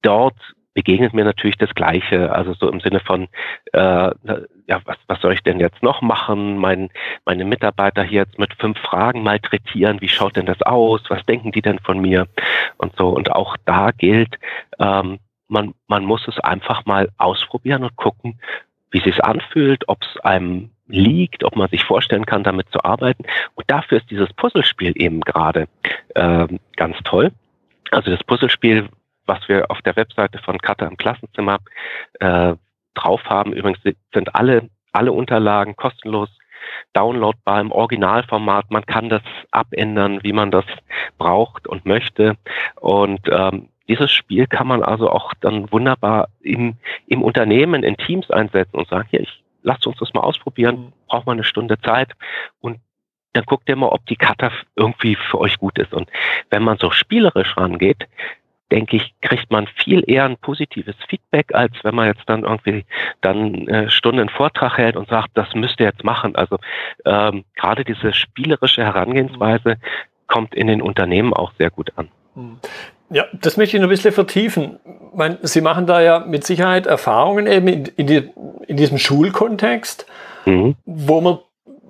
dort 0.02 0.36
begegnet 0.74 1.14
mir 1.14 1.24
natürlich 1.24 1.56
das 1.56 1.72
Gleiche, 1.74 2.32
also 2.32 2.52
so 2.52 2.68
im 2.68 2.80
Sinne 2.80 2.98
von, 3.00 3.28
äh, 3.72 3.78
ja, 3.78 4.80
was, 4.84 4.96
was 5.06 5.20
soll 5.20 5.32
ich 5.32 5.42
denn 5.42 5.60
jetzt 5.60 5.82
noch 5.82 6.02
machen? 6.02 6.58
Mein, 6.58 6.90
meine 7.24 7.44
Mitarbeiter 7.44 8.02
hier 8.02 8.22
jetzt 8.22 8.38
mit 8.38 8.52
fünf 8.54 8.78
Fragen 8.80 9.22
malträtieren, 9.22 10.00
wie 10.00 10.08
schaut 10.08 10.36
denn 10.36 10.46
das 10.46 10.60
aus? 10.62 11.02
Was 11.08 11.24
denken 11.26 11.52
die 11.52 11.62
denn 11.62 11.78
von 11.78 12.00
mir? 12.00 12.26
Und 12.76 12.96
so. 12.96 13.08
Und 13.08 13.30
auch 13.30 13.56
da 13.64 13.92
gilt, 13.92 14.36
ähm, 14.80 15.20
man, 15.46 15.74
man 15.86 16.04
muss 16.04 16.26
es 16.26 16.40
einfach 16.40 16.84
mal 16.86 17.08
ausprobieren 17.18 17.84
und 17.84 17.96
gucken, 17.96 18.40
wie 18.94 19.10
es 19.10 19.20
anfühlt, 19.20 19.88
ob 19.88 20.02
es 20.02 20.20
einem 20.20 20.70
liegt, 20.86 21.42
ob 21.44 21.56
man 21.56 21.68
sich 21.68 21.82
vorstellen 21.84 22.26
kann, 22.26 22.44
damit 22.44 22.68
zu 22.70 22.84
arbeiten. 22.84 23.24
Und 23.54 23.68
dafür 23.68 23.98
ist 23.98 24.10
dieses 24.10 24.32
Puzzlespiel 24.34 24.92
eben 24.94 25.20
gerade 25.22 25.66
äh, 26.14 26.46
ganz 26.76 26.96
toll. 27.04 27.32
Also 27.90 28.10
das 28.10 28.22
Puzzlespiel, 28.22 28.88
was 29.26 29.48
wir 29.48 29.70
auf 29.70 29.82
der 29.82 29.96
Webseite 29.96 30.38
von 30.38 30.58
Cutter 30.58 30.86
im 30.86 30.96
Klassenzimmer 30.96 31.58
äh, 32.20 32.54
drauf 32.94 33.24
haben, 33.24 33.52
übrigens 33.52 33.80
sind 33.82 34.34
alle, 34.34 34.70
alle 34.92 35.12
Unterlagen 35.12 35.74
kostenlos 35.74 36.28
downloadbar 36.92 37.60
im 37.60 37.72
Originalformat. 37.72 38.70
Man 38.70 38.86
kann 38.86 39.08
das 39.08 39.22
abändern, 39.50 40.22
wie 40.22 40.32
man 40.32 40.50
das 40.50 40.64
braucht 41.18 41.66
und 41.66 41.84
möchte. 41.84 42.36
Und 42.76 43.20
ähm, 43.28 43.68
dieses 43.88 44.10
Spiel 44.10 44.46
kann 44.46 44.66
man 44.66 44.82
also 44.82 45.10
auch 45.10 45.34
dann 45.40 45.70
wunderbar 45.70 46.28
im, 46.40 46.74
im 47.06 47.22
Unternehmen, 47.22 47.82
in 47.82 47.96
Teams 47.96 48.30
einsetzen 48.30 48.76
und 48.76 48.88
sagen, 48.88 49.08
hier, 49.10 49.20
ich 49.20 49.44
lasst 49.62 49.86
uns 49.86 49.98
das 49.98 50.14
mal 50.14 50.20
ausprobieren, 50.20 50.76
mhm. 50.76 50.92
braucht 51.08 51.26
mal 51.26 51.32
eine 51.32 51.44
Stunde 51.44 51.78
Zeit 51.80 52.12
und 52.60 52.78
dann 53.32 53.44
guckt 53.44 53.68
ihr 53.68 53.74
mal, 53.74 53.88
ob 53.88 54.06
die 54.06 54.16
Kata 54.16 54.52
irgendwie 54.76 55.16
für 55.16 55.40
euch 55.40 55.58
gut 55.58 55.76
ist. 55.78 55.92
Und 55.92 56.08
wenn 56.50 56.62
man 56.62 56.78
so 56.78 56.92
spielerisch 56.92 57.56
rangeht, 57.56 58.06
denke 58.70 58.96
ich, 58.96 59.12
kriegt 59.22 59.50
man 59.50 59.66
viel 59.66 60.04
eher 60.06 60.24
ein 60.24 60.36
positives 60.36 60.94
Feedback, 61.08 61.52
als 61.52 61.72
wenn 61.82 61.96
man 61.96 62.06
jetzt 62.06 62.22
dann 62.26 62.44
irgendwie 62.44 62.84
dann 63.20 63.66
äh, 63.66 63.90
Stunden 63.90 64.20
einen 64.20 64.28
Vortrag 64.28 64.78
hält 64.78 64.96
und 64.96 65.08
sagt, 65.08 65.30
das 65.34 65.52
müsst 65.54 65.80
ihr 65.80 65.86
jetzt 65.86 66.04
machen. 66.04 66.36
Also 66.36 66.58
ähm, 67.04 67.44
gerade 67.56 67.84
diese 67.84 68.12
spielerische 68.12 68.84
Herangehensweise 68.84 69.78
kommt 70.28 70.54
in 70.54 70.68
den 70.68 70.80
Unternehmen 70.80 71.32
auch 71.34 71.52
sehr 71.58 71.70
gut 71.70 71.92
an. 71.96 72.08
Ja, 73.10 73.26
das 73.32 73.56
möchte 73.56 73.76
ich 73.76 73.80
noch 73.80 73.88
ein 73.88 73.90
bisschen 73.90 74.12
vertiefen. 74.12 74.78
Ich 74.84 75.16
meine, 75.16 75.38
Sie 75.42 75.60
machen 75.60 75.86
da 75.86 76.00
ja 76.00 76.20
mit 76.20 76.44
Sicherheit 76.44 76.86
Erfahrungen 76.86 77.46
eben 77.46 77.68
in, 77.68 77.84
in, 77.96 78.06
die, 78.06 78.30
in 78.66 78.76
diesem 78.76 78.98
Schulkontext, 78.98 80.06
mhm. 80.46 80.76
wo 80.84 81.20
man 81.20 81.38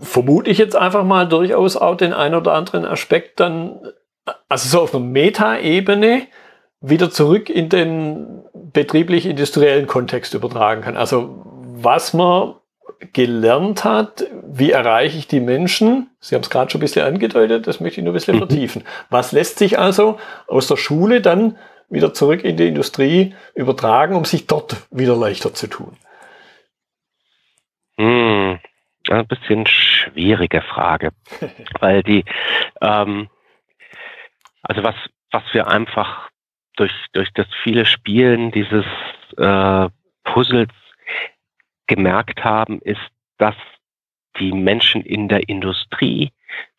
vermute 0.01 0.51
ich 0.51 0.59
jetzt 0.59 0.77
einfach 0.77 1.05
mal 1.05 1.29
durchaus 1.29 1.77
auch 1.77 1.97
den 1.97 2.13
einen 2.13 2.35
oder 2.35 2.53
anderen 2.53 2.85
Aspekt 2.85 3.41
dann, 3.41 3.81
also 4.49 4.69
so 4.69 4.83
auf 4.83 4.95
einer 4.95 5.05
Meta-Ebene, 5.05 6.23
wieder 6.81 7.11
zurück 7.11 7.49
in 7.49 7.69
den 7.69 8.43
betrieblich-industriellen 8.53 9.87
Kontext 9.87 10.35
übertragen 10.35 10.83
kann. 10.83 10.97
Also 10.97 11.43
was 11.77 12.13
man 12.13 12.55
gelernt 13.13 13.85
hat, 13.85 14.27
wie 14.57 14.71
erreiche 14.71 15.19
ich 15.19 15.27
die 15.27 15.41
Menschen? 15.41 16.11
Sie 16.21 16.35
haben 16.37 16.43
es 16.43 16.51
gerade 16.51 16.71
schon 16.71 16.79
ein 16.79 16.83
bisschen 16.83 17.05
angedeutet, 17.05 17.67
das 17.67 17.81
möchte 17.81 18.01
ich 18.01 18.05
nur 18.05 18.13
ein 18.13 18.15
bisschen 18.15 18.37
mhm. 18.37 18.47
vertiefen. 18.47 18.85
Was 19.11 19.33
lässt 19.33 19.59
sich 19.59 19.79
also 19.81 20.19
aus 20.47 20.69
der 20.69 20.77
Schule 20.77 21.21
dann 21.21 21.59
wieder 21.91 22.15
zurück 22.15 22.45
in 22.45 22.57
die 22.57 22.69
Industrie 22.69 23.35
übertragen, 23.55 24.15
um 24.15 24.25
sich 24.25 24.47
dort 24.47 24.77
wieder 24.93 25.17
leichter 25.17 25.53
zu 25.55 25.67
tun? 25.67 25.97
Hm, 27.97 28.61
ein 29.11 29.27
bisschen 29.27 29.67
schwierige 29.67 30.63
Frage, 30.63 31.11
weil 31.81 32.05
die, 32.05 32.25
ähm, 32.81 33.29
also 34.63 34.85
was, 34.85 34.95
was 35.33 35.43
wir 35.53 35.67
einfach 35.67 36.31
durch, 36.77 36.93
durch 37.13 37.33
das 37.35 37.47
viele 37.65 37.87
Spielen 37.87 38.53
dieses 38.53 38.85
äh, 39.37 39.89
Puzzles 40.23 40.71
gemerkt 41.89 42.45
haben, 42.45 42.81
ist, 42.81 43.01
dass 43.39 43.57
die 44.39 44.53
Menschen 44.53 45.03
in 45.03 45.29
der 45.29 45.49
Industrie 45.49 46.31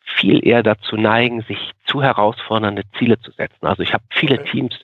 viel 0.06 0.46
eher 0.46 0.62
dazu 0.62 0.96
neigen, 0.96 1.42
sich 1.42 1.72
zu 1.84 2.02
herausfordernde 2.02 2.82
Ziele 2.96 3.18
zu 3.18 3.32
setzen. 3.32 3.66
Also 3.66 3.82
ich 3.82 3.92
habe 3.92 4.04
viele 4.10 4.42
Teams, 4.44 4.74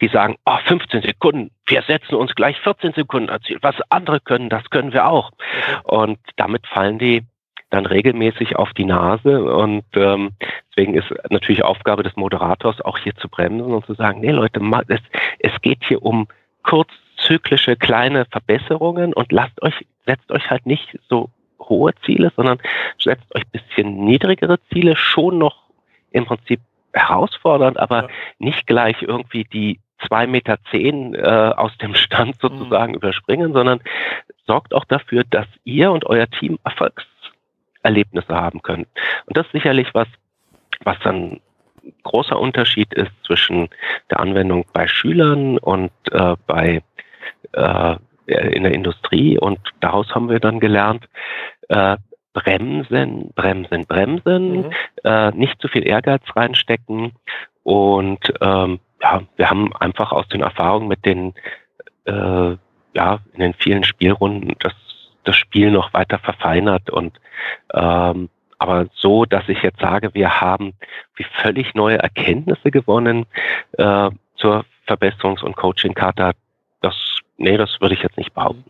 die 0.00 0.08
sagen, 0.08 0.36
oh, 0.46 0.56
15 0.64 1.02
Sekunden, 1.02 1.50
wir 1.66 1.82
setzen 1.82 2.14
uns 2.14 2.34
gleich 2.34 2.58
14 2.60 2.92
Sekunden 2.92 3.28
als 3.28 3.42
Ziel. 3.44 3.58
Was 3.60 3.74
andere 3.90 4.20
können, 4.20 4.48
das 4.48 4.70
können 4.70 4.92
wir 4.92 5.06
auch. 5.06 5.32
Und 5.82 6.18
damit 6.36 6.66
fallen 6.66 6.98
die 6.98 7.24
dann 7.70 7.86
regelmäßig 7.86 8.56
auf 8.56 8.72
die 8.72 8.84
Nase. 8.84 9.42
Und 9.42 9.84
ähm, 9.94 10.30
deswegen 10.70 10.94
ist 10.94 11.12
natürlich 11.28 11.64
Aufgabe 11.64 12.02
des 12.02 12.16
Moderators 12.16 12.80
auch 12.80 12.98
hier 12.98 13.14
zu 13.16 13.28
bremsen 13.28 13.72
und 13.72 13.84
zu 13.84 13.94
sagen, 13.94 14.20
nee 14.20 14.30
Leute, 14.30 14.60
es, 14.88 15.00
es 15.40 15.60
geht 15.60 15.84
hier 15.84 16.02
um 16.02 16.28
kurzzyklische 16.62 17.76
kleine 17.76 18.26
Verbesserungen 18.26 19.12
und 19.12 19.32
lasst 19.32 19.60
euch, 19.62 19.86
setzt 20.06 20.30
euch 20.30 20.50
halt 20.50 20.66
nicht 20.66 20.98
so 21.08 21.30
hohe 21.60 21.94
Ziele, 22.04 22.32
sondern 22.36 22.58
setzt 22.98 23.34
euch 23.34 23.46
bisschen 23.48 24.04
niedrigere 24.04 24.58
Ziele, 24.72 24.96
schon 24.96 25.38
noch 25.38 25.64
im 26.10 26.26
Prinzip 26.26 26.60
herausfordernd, 26.92 27.78
aber 27.78 28.04
ja. 28.04 28.08
nicht 28.38 28.66
gleich 28.66 29.02
irgendwie 29.02 29.44
die 29.44 29.80
zwei 30.06 30.26
Meter 30.26 30.58
zehn 30.70 31.14
äh, 31.14 31.52
aus 31.56 31.76
dem 31.78 31.94
Stand 31.94 32.42
mhm. 32.42 32.48
sozusagen 32.48 32.92
mhm. 32.92 32.98
überspringen, 32.98 33.52
sondern 33.52 33.80
sorgt 34.46 34.74
auch 34.74 34.84
dafür, 34.84 35.24
dass 35.28 35.46
ihr 35.64 35.90
und 35.90 36.06
euer 36.06 36.28
Team 36.28 36.58
Erfolgserlebnisse 36.64 38.34
haben 38.34 38.62
könnt. 38.62 38.88
Und 39.26 39.36
das 39.36 39.46
ist 39.46 39.52
sicherlich 39.52 39.88
was, 39.94 40.08
was 40.84 40.98
dann 41.00 41.40
großer 42.02 42.38
Unterschied 42.38 42.92
ist 42.94 43.12
zwischen 43.24 43.68
der 44.10 44.20
Anwendung 44.20 44.66
bei 44.72 44.86
Schülern 44.86 45.58
und 45.58 45.90
äh, 46.10 46.36
bei 46.46 46.82
äh, 47.52 47.96
in 48.28 48.62
der 48.62 48.72
Industrie. 48.72 49.38
Und 49.38 49.58
daraus 49.80 50.14
haben 50.14 50.28
wir 50.28 50.40
dann 50.40 50.60
gelernt, 50.60 51.08
äh, 51.68 51.96
bremsen, 52.32 53.30
bremsen, 53.34 53.86
bremsen, 53.86 54.56
mhm. 54.56 54.70
äh, 55.04 55.30
nicht 55.32 55.60
zu 55.60 55.68
viel 55.68 55.86
Ehrgeiz 55.86 56.22
reinstecken. 56.34 57.12
Und 57.62 58.32
ähm, 58.40 58.80
ja, 59.02 59.22
wir 59.36 59.50
haben 59.50 59.74
einfach 59.76 60.12
aus 60.12 60.28
den 60.28 60.42
Erfahrungen 60.42 60.88
mit 60.88 61.04
den, 61.04 61.34
äh, 62.04 62.56
ja, 62.94 63.20
in 63.32 63.40
den 63.40 63.54
vielen 63.54 63.84
Spielrunden 63.84 64.54
das, 64.60 64.74
das 65.24 65.36
Spiel 65.36 65.70
noch 65.70 65.92
weiter 65.92 66.18
verfeinert 66.18 66.90
und 66.90 67.18
ähm, 67.74 68.28
aber 68.58 68.86
so, 68.94 69.24
dass 69.24 69.48
ich 69.48 69.62
jetzt 69.62 69.80
sage, 69.80 70.14
wir 70.14 70.40
haben 70.40 70.74
wie 71.14 71.26
völlig 71.42 71.74
neue 71.74 71.98
Erkenntnisse 71.98 72.70
gewonnen 72.70 73.26
äh, 73.72 74.10
zur 74.36 74.64
Verbesserungs- 74.86 75.44
und 75.44 75.56
Coaching-Karte, 75.56 76.22
das, 76.22 76.34
nee, 77.38 77.56
das 77.56 77.70
würde 77.80 77.94
ich 77.94 78.02
jetzt 78.02 78.16
nicht 78.16 78.34
behaupten. 78.34 78.64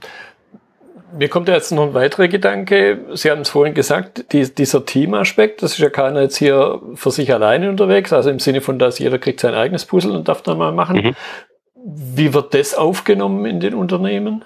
Mir 1.17 1.29
kommt 1.29 1.49
ja 1.49 1.55
jetzt 1.55 1.73
noch 1.73 1.85
ein 1.85 1.95
weiterer 1.95 2.29
Gedanke. 2.29 3.07
Sie 3.15 3.31
haben 3.31 3.41
es 3.41 3.49
vorhin 3.49 3.75
gesagt, 3.75 4.33
die, 4.33 4.55
dieser 4.55 4.85
Teamaspekt, 4.85 5.63
das 5.63 5.73
ist 5.73 5.79
ja 5.79 5.89
keiner 5.89 6.21
jetzt 6.21 6.37
hier 6.37 6.83
für 6.95 7.11
sich 7.11 7.33
alleine 7.33 7.71
unterwegs, 7.71 8.13
also 8.13 8.29
im 8.29 8.39
Sinne 8.39 8.61
von, 8.61 8.79
dass 8.79 8.99
jeder 8.99 9.19
kriegt 9.19 9.41
sein 9.41 9.55
eigenes 9.55 9.87
Puzzle 9.87 10.15
und 10.15 10.29
darf 10.29 10.43
dann 10.43 10.59
mal 10.59 10.73
machen. 10.73 10.99
Mhm. 10.99 11.17
Wie 11.85 12.35
wird 12.35 12.53
das 12.53 12.75
aufgenommen 12.75 13.47
in 13.47 13.61
den 13.61 13.75
Unternehmen? 13.75 14.45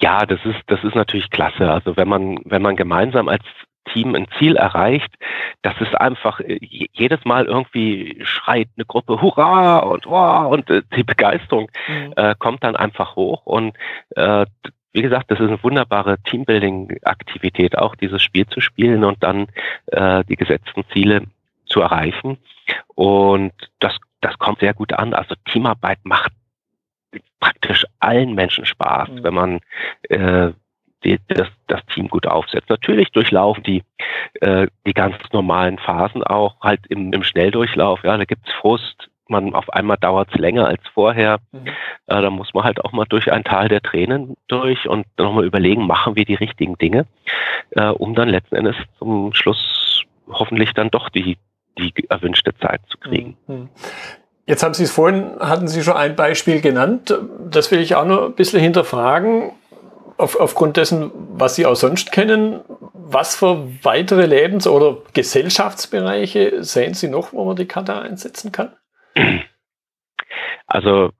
Ja, 0.00 0.26
das 0.26 0.40
ist, 0.44 0.60
das 0.66 0.82
ist 0.84 0.94
natürlich 0.94 1.30
klasse. 1.30 1.70
Also 1.70 1.96
wenn 1.96 2.08
man, 2.08 2.38
wenn 2.44 2.60
man 2.60 2.76
gemeinsam 2.76 3.28
als 3.28 3.44
Team 3.92 4.14
ein 4.14 4.26
Ziel 4.38 4.56
erreicht, 4.56 5.12
das 5.62 5.74
ist 5.80 5.94
einfach 5.94 6.40
äh, 6.40 6.58
jedes 6.60 7.24
Mal 7.24 7.46
irgendwie 7.46 8.20
schreit 8.24 8.68
eine 8.76 8.84
Gruppe 8.84 9.20
Hurra 9.20 9.78
und 9.78 10.06
wow 10.06 10.52
und 10.52 10.70
äh, 10.70 10.82
die 10.96 11.04
Begeisterung 11.04 11.70
mhm. 11.88 12.12
äh, 12.16 12.34
kommt 12.38 12.64
dann 12.64 12.76
einfach 12.76 13.16
hoch 13.16 13.46
und 13.46 13.76
äh, 14.16 14.46
wie 14.94 15.02
gesagt, 15.02 15.30
das 15.30 15.40
ist 15.40 15.48
eine 15.48 15.62
wunderbare 15.62 16.18
Teambuilding-Aktivität, 16.22 17.76
auch 17.76 17.96
dieses 17.96 18.22
Spiel 18.22 18.46
zu 18.46 18.60
spielen 18.60 19.02
und 19.02 19.22
dann 19.24 19.48
äh, 19.86 20.22
die 20.24 20.36
gesetzten 20.36 20.84
Ziele 20.92 21.22
zu 21.66 21.80
erreichen. 21.80 22.38
Und 22.94 23.52
das, 23.80 23.96
das 24.20 24.38
kommt 24.38 24.60
sehr 24.60 24.72
gut 24.72 24.92
an. 24.92 25.12
Also 25.12 25.34
Teamarbeit 25.46 25.98
macht 26.04 26.32
praktisch 27.40 27.84
allen 27.98 28.34
Menschen 28.34 28.64
Spaß, 28.64 29.08
mhm. 29.08 29.24
wenn 29.24 29.34
man 29.34 29.60
äh, 30.08 30.52
die, 31.04 31.18
das, 31.28 31.48
das 31.66 31.84
Team 31.86 32.08
gut 32.08 32.26
aufsetzt. 32.26 32.70
Natürlich 32.70 33.10
durchlaufen 33.12 33.62
die 33.62 33.82
äh, 34.40 34.66
die 34.86 34.92
ganz 34.92 35.16
normalen 35.32 35.78
Phasen 35.78 36.22
auch 36.22 36.60
halt 36.60 36.80
im, 36.88 37.12
im 37.12 37.22
Schnelldurchlauf. 37.22 38.02
Ja, 38.04 38.16
da 38.16 38.24
gibt's 38.24 38.52
Frust, 38.52 39.08
man 39.28 39.54
auf 39.54 39.70
einmal 39.70 39.96
dauert 39.96 40.28
es 40.32 40.38
länger 40.38 40.66
als 40.66 40.82
vorher. 40.92 41.38
Mhm. 41.52 41.68
Äh, 42.06 42.22
da 42.22 42.30
muss 42.30 42.52
man 42.54 42.64
halt 42.64 42.84
auch 42.84 42.92
mal 42.92 43.06
durch 43.08 43.32
ein 43.32 43.44
Tal 43.44 43.68
der 43.68 43.80
Tränen 43.80 44.36
durch 44.48 44.88
und 44.88 45.06
nochmal 45.18 45.44
überlegen, 45.44 45.86
machen 45.86 46.16
wir 46.16 46.24
die 46.24 46.34
richtigen 46.34 46.76
Dinge, 46.78 47.06
äh, 47.70 47.88
um 47.88 48.14
dann 48.14 48.28
letzten 48.28 48.56
Endes 48.56 48.76
zum 48.98 49.32
Schluss 49.34 50.02
hoffentlich 50.28 50.72
dann 50.72 50.90
doch 50.90 51.08
die, 51.08 51.36
die 51.78 51.92
erwünschte 52.08 52.54
Zeit 52.56 52.80
zu 52.88 52.98
kriegen. 52.98 53.36
Mhm. 53.46 53.54
mhm. 53.54 53.68
Jetzt 54.46 54.62
haben 54.62 54.74
Sie 54.74 54.84
es 54.84 54.92
vorhin, 54.92 55.30
hatten 55.40 55.68
Sie 55.68 55.82
schon 55.82 55.96
ein 55.96 56.16
Beispiel 56.16 56.60
genannt. 56.60 57.18
Das 57.50 57.70
will 57.70 57.80
ich 57.80 57.94
auch 57.94 58.04
noch 58.04 58.26
ein 58.26 58.34
bisschen 58.34 58.60
hinterfragen. 58.60 59.52
Auf, 60.16 60.38
aufgrund 60.38 60.76
dessen, 60.76 61.10
was 61.14 61.56
Sie 61.56 61.66
auch 61.66 61.74
sonst 61.74 62.12
kennen, 62.12 62.60
was 62.92 63.36
für 63.36 63.68
weitere 63.82 64.26
Lebens- 64.26 64.66
oder 64.66 64.98
Gesellschaftsbereiche 65.12 66.62
sehen 66.62 66.94
Sie 66.94 67.08
noch, 67.08 67.32
wo 67.32 67.44
man 67.44 67.56
die 67.56 67.66
Kata 67.66 68.00
einsetzen 68.00 68.52
kann? 68.52 68.76
Also 70.66 71.10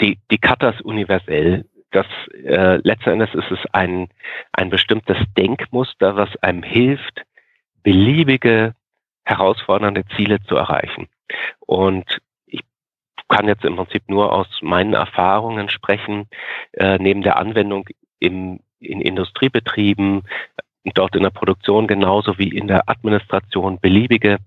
die, 0.00 0.18
die 0.30 0.38
Kata 0.38 0.70
ist 0.70 0.82
universell. 0.82 1.64
Das 1.90 2.06
äh, 2.44 2.76
letzten 2.76 3.10
Endes 3.10 3.34
ist 3.34 3.50
es 3.50 3.58
ein, 3.72 4.08
ein 4.52 4.70
bestimmtes 4.70 5.18
Denkmuster, 5.36 6.16
was 6.16 6.34
einem 6.42 6.62
hilft, 6.62 7.22
beliebige 7.82 8.74
herausfordernde 9.24 10.04
Ziele 10.16 10.42
zu 10.42 10.56
erreichen. 10.56 11.08
Und 11.60 12.18
ich 12.46 12.60
kann 13.28 13.48
jetzt 13.48 13.64
im 13.64 13.76
Prinzip 13.76 14.08
nur 14.08 14.32
aus 14.32 14.46
meinen 14.62 14.94
Erfahrungen 14.94 15.68
sprechen, 15.68 16.28
äh, 16.72 16.98
neben 16.98 17.22
der 17.22 17.36
Anwendung 17.36 17.86
im, 18.22 18.60
in 18.78 19.00
Industriebetrieben, 19.00 20.22
dort 20.94 21.14
in 21.14 21.22
der 21.22 21.30
Produktion 21.30 21.86
genauso 21.86 22.38
wie 22.38 22.48
in 22.48 22.68
der 22.68 22.88
Administration 22.88 23.78
beliebige 23.78 24.38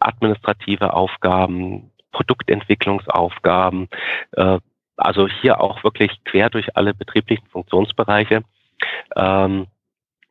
administrative 0.00 0.94
Aufgaben, 0.94 1.90
Produktentwicklungsaufgaben, 2.12 3.88
äh, 4.32 4.58
also 4.96 5.28
hier 5.28 5.60
auch 5.60 5.82
wirklich 5.84 6.22
quer 6.24 6.50
durch 6.50 6.76
alle 6.76 6.94
betrieblichen 6.94 7.46
Funktionsbereiche. 7.48 8.42
Ähm, 9.16 9.66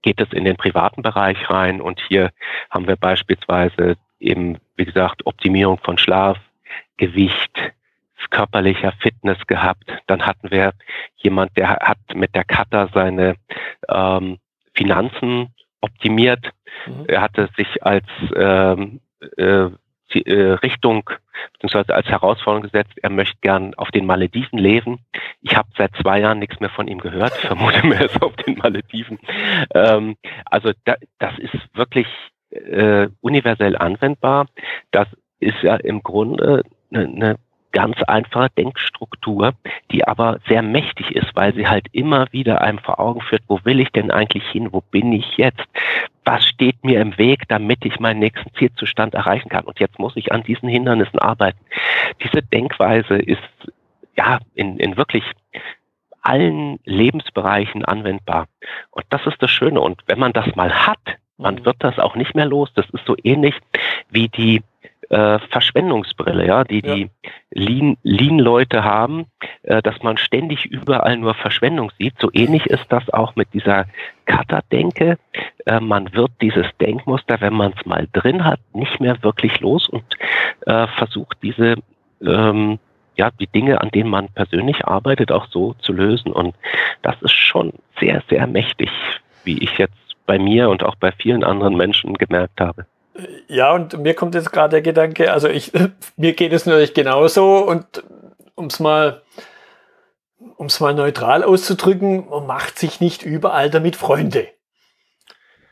geht 0.03 0.19
es 0.19 0.31
in 0.33 0.45
den 0.45 0.57
privaten 0.57 1.01
Bereich 1.03 1.49
rein 1.49 1.79
und 1.79 1.99
hier 2.07 2.31
haben 2.69 2.87
wir 2.87 2.95
beispielsweise 2.95 3.97
eben, 4.19 4.57
wie 4.75 4.85
gesagt, 4.85 5.25
Optimierung 5.25 5.77
von 5.77 5.97
Schlaf, 5.97 6.37
Gewicht, 6.97 7.73
körperlicher 8.29 8.93
Fitness 8.99 9.37
gehabt. 9.47 9.83
Dann 10.07 10.25
hatten 10.25 10.51
wir 10.51 10.73
jemand, 11.17 11.55
der 11.57 11.69
hat 11.69 11.97
mit 12.13 12.35
der 12.35 12.43
Cutter 12.43 12.89
seine 12.93 13.35
ähm, 13.89 14.37
Finanzen 14.73 15.53
optimiert. 15.81 16.51
Mhm. 16.85 17.05
Er 17.07 17.21
hatte 17.21 17.49
sich 17.57 17.83
als 17.83 18.05
ähm, 18.35 19.01
äh, 19.37 19.69
äh, 20.13 20.51
Richtung 20.53 21.09
beziehungsweise 21.53 21.95
als 21.95 22.07
Herausforderung 22.07 22.63
gesetzt, 22.63 22.93
er 23.01 23.09
möchte 23.09 23.37
gern 23.41 23.73
auf 23.75 23.89
den 23.91 24.05
Malediven 24.05 24.59
leben. 24.59 24.99
Ich 25.41 25.55
habe 25.55 25.69
seit 25.77 25.95
zwei 26.01 26.19
Jahren 26.19 26.39
nichts 26.39 26.59
mehr 26.59 26.69
von 26.69 26.87
ihm 26.87 26.99
gehört. 26.99 27.33
Ich 27.35 27.41
vermute 27.47 27.85
mir 27.85 28.01
es 28.01 28.21
auf 28.21 28.35
den 28.35 28.57
Malediven. 28.57 29.19
Ähm, 29.73 30.17
also 30.45 30.71
da, 30.85 30.95
das 31.19 31.37
ist 31.39 31.53
wirklich 31.73 32.07
äh, 32.51 33.07
universell 33.21 33.77
anwendbar. 33.77 34.47
Das 34.91 35.07
ist 35.39 35.61
ja 35.63 35.75
im 35.77 36.03
Grunde 36.03 36.63
eine, 36.91 37.05
eine 37.05 37.35
ganz 37.71 38.01
einfache 38.03 38.49
Denkstruktur, 38.57 39.53
die 39.91 40.05
aber 40.05 40.39
sehr 40.47 40.61
mächtig 40.61 41.15
ist, 41.15 41.35
weil 41.35 41.53
sie 41.53 41.67
halt 41.67 41.87
immer 41.91 42.27
wieder 42.31 42.61
einem 42.61 42.79
vor 42.79 42.99
Augen 42.99 43.21
führt, 43.21 43.43
wo 43.47 43.59
will 43.63 43.79
ich 43.79 43.89
denn 43.89 44.11
eigentlich 44.11 44.47
hin, 44.49 44.69
wo 44.71 44.81
bin 44.81 45.11
ich 45.13 45.37
jetzt, 45.37 45.63
was 46.25 46.45
steht 46.45 46.83
mir 46.83 47.01
im 47.01 47.17
Weg, 47.17 47.47
damit 47.47 47.83
ich 47.85 47.99
meinen 47.99 48.19
nächsten 48.19 48.53
Zielzustand 48.55 49.13
erreichen 49.13 49.49
kann. 49.49 49.65
Und 49.65 49.79
jetzt 49.79 49.99
muss 49.99 50.15
ich 50.15 50.31
an 50.31 50.43
diesen 50.43 50.69
Hindernissen 50.69 51.19
arbeiten. 51.19 51.59
Diese 52.23 52.41
Denkweise 52.41 53.15
ist 53.15 53.41
ja 54.17 54.39
in, 54.53 54.77
in 54.77 54.97
wirklich 54.97 55.23
allen 56.21 56.79
Lebensbereichen 56.85 57.83
anwendbar. 57.85 58.47
Und 58.91 59.05
das 59.09 59.25
ist 59.25 59.41
das 59.41 59.49
Schöne. 59.49 59.81
Und 59.81 60.01
wenn 60.05 60.19
man 60.19 60.33
das 60.33 60.55
mal 60.55 60.87
hat, 60.87 60.99
man 61.37 61.55
mhm. 61.55 61.65
wird 61.65 61.77
das 61.79 61.99
auch 61.99 62.15
nicht 62.15 62.35
mehr 62.35 62.45
los. 62.45 62.71
Das 62.75 62.89
ist 62.91 63.05
so 63.05 63.15
ähnlich 63.23 63.55
wie 64.09 64.29
die 64.29 64.61
äh, 65.11 65.39
Verschwendungsbrille, 65.49 66.47
ja, 66.47 66.63
die 66.63 66.81
ja. 66.85 66.95
die 66.95 67.09
Lean-Leute 67.51 68.77
Lean 68.77 68.85
haben, 68.85 69.25
äh, 69.63 69.81
dass 69.81 70.01
man 70.01 70.17
ständig 70.17 70.65
überall 70.65 71.17
nur 71.17 71.33
Verschwendung 71.33 71.91
sieht. 71.99 72.13
So 72.19 72.29
ähnlich 72.31 72.65
ist 72.67 72.85
das 72.89 73.09
auch 73.09 73.35
mit 73.35 73.53
dieser 73.53 73.87
Cutter-Denke. 74.25 75.17
Äh, 75.65 75.79
man 75.81 76.13
wird 76.13 76.31
dieses 76.41 76.65
Denkmuster, 76.79 77.41
wenn 77.41 77.53
man 77.53 77.73
es 77.77 77.85
mal 77.85 78.07
drin 78.13 78.45
hat, 78.45 78.61
nicht 78.73 79.01
mehr 79.01 79.21
wirklich 79.21 79.59
los 79.59 79.89
und 79.89 80.05
äh, 80.65 80.87
versucht 80.87 81.37
diese 81.43 81.75
ähm, 82.25 82.79
ja, 83.17 83.29
die 83.37 83.47
Dinge, 83.47 83.81
an 83.81 83.89
denen 83.89 84.09
man 84.09 84.29
persönlich 84.29 84.85
arbeitet, 84.87 85.31
auch 85.31 85.47
so 85.47 85.73
zu 85.81 85.91
lösen. 85.91 86.31
Und 86.31 86.55
das 87.01 87.21
ist 87.21 87.33
schon 87.33 87.73
sehr, 87.99 88.23
sehr 88.29 88.47
mächtig, 88.47 88.89
wie 89.43 89.61
ich 89.61 89.77
jetzt 89.77 90.15
bei 90.25 90.39
mir 90.39 90.69
und 90.69 90.83
auch 90.83 90.95
bei 90.95 91.11
vielen 91.11 91.43
anderen 91.43 91.75
Menschen 91.75 92.13
gemerkt 92.13 92.61
habe. 92.61 92.85
Ja, 93.47 93.73
und 93.73 93.97
mir 93.97 94.13
kommt 94.13 94.35
jetzt 94.35 94.51
gerade 94.51 94.71
der 94.71 94.81
Gedanke, 94.81 95.31
also 95.31 95.47
ich, 95.47 95.71
mir 96.17 96.33
geht 96.33 96.53
es 96.53 96.65
natürlich 96.65 96.93
genauso 96.93 97.57
und 97.57 98.03
um 98.55 98.67
es 98.67 98.79
mal, 98.79 99.21
um 100.57 100.67
es 100.67 100.79
mal 100.79 100.93
neutral 100.93 101.43
auszudrücken, 101.43 102.29
man 102.29 102.45
macht 102.45 102.79
sich 102.79 102.99
nicht 102.99 103.23
überall 103.23 103.69
damit 103.69 103.95
Freunde. 103.95 104.47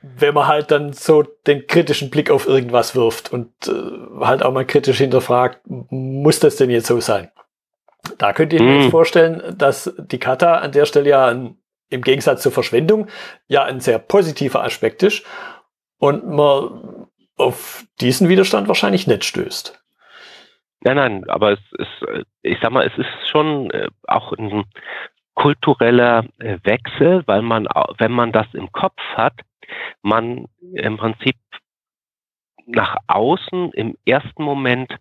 Wenn 0.01 0.33
man 0.33 0.47
halt 0.47 0.71
dann 0.71 0.93
so 0.93 1.23
den 1.23 1.67
kritischen 1.67 2.09
Blick 2.09 2.31
auf 2.31 2.47
irgendwas 2.47 2.95
wirft 2.95 3.33
und 3.33 3.51
äh, 3.67 4.25
halt 4.25 4.43
auch 4.43 4.53
mal 4.53 4.65
kritisch 4.65 4.97
hinterfragt, 4.97 5.59
muss 5.65 6.39
das 6.39 6.55
denn 6.55 6.69
jetzt 6.69 6.87
so 6.87 7.01
sein? 7.01 7.31
Da 8.17 8.31
könnte 8.31 8.55
ich 8.55 8.61
mir 8.61 8.75
jetzt 8.75 8.85
mhm. 8.85 8.91
vorstellen, 8.91 9.55
dass 9.57 9.93
die 9.97 10.19
Kata 10.19 10.59
an 10.59 10.71
der 10.71 10.85
Stelle 10.85 11.09
ja 11.09 11.27
ein, 11.27 11.57
im 11.89 12.01
Gegensatz 12.01 12.41
zur 12.41 12.53
Verschwendung 12.53 13.07
ja 13.47 13.63
ein 13.63 13.81
sehr 13.81 13.99
positiver 13.99 14.63
Aspekt 14.63 15.03
ist 15.03 15.23
und 15.97 16.25
man 16.27 16.98
auf 17.39 17.85
diesen 18.01 18.29
Widerstand 18.29 18.67
wahrscheinlich 18.67 19.07
nicht 19.07 19.23
stößt. 19.23 19.79
Nein, 20.81 20.95
nein, 20.95 21.29
aber 21.29 21.53
es 21.53 21.59
ist, 21.77 22.25
ich 22.41 22.57
sag 22.61 22.71
mal, 22.71 22.87
es 22.87 22.97
ist 22.97 23.29
schon 23.29 23.69
äh, 23.71 23.89
auch 24.07 24.31
ein 24.33 24.63
kultureller 25.33 26.25
äh, 26.39 26.57
Wechsel, 26.63 27.23
weil 27.25 27.41
man, 27.41 27.65
wenn 27.97 28.11
man 28.11 28.31
das 28.31 28.47
im 28.53 28.71
Kopf 28.71 28.99
hat, 29.15 29.33
man 30.01 30.45
im 30.73 30.97
Prinzip 30.97 31.35
nach 32.65 32.97
außen 33.07 33.71
im 33.73 33.97
ersten 34.05 34.43
Moment 34.43 34.95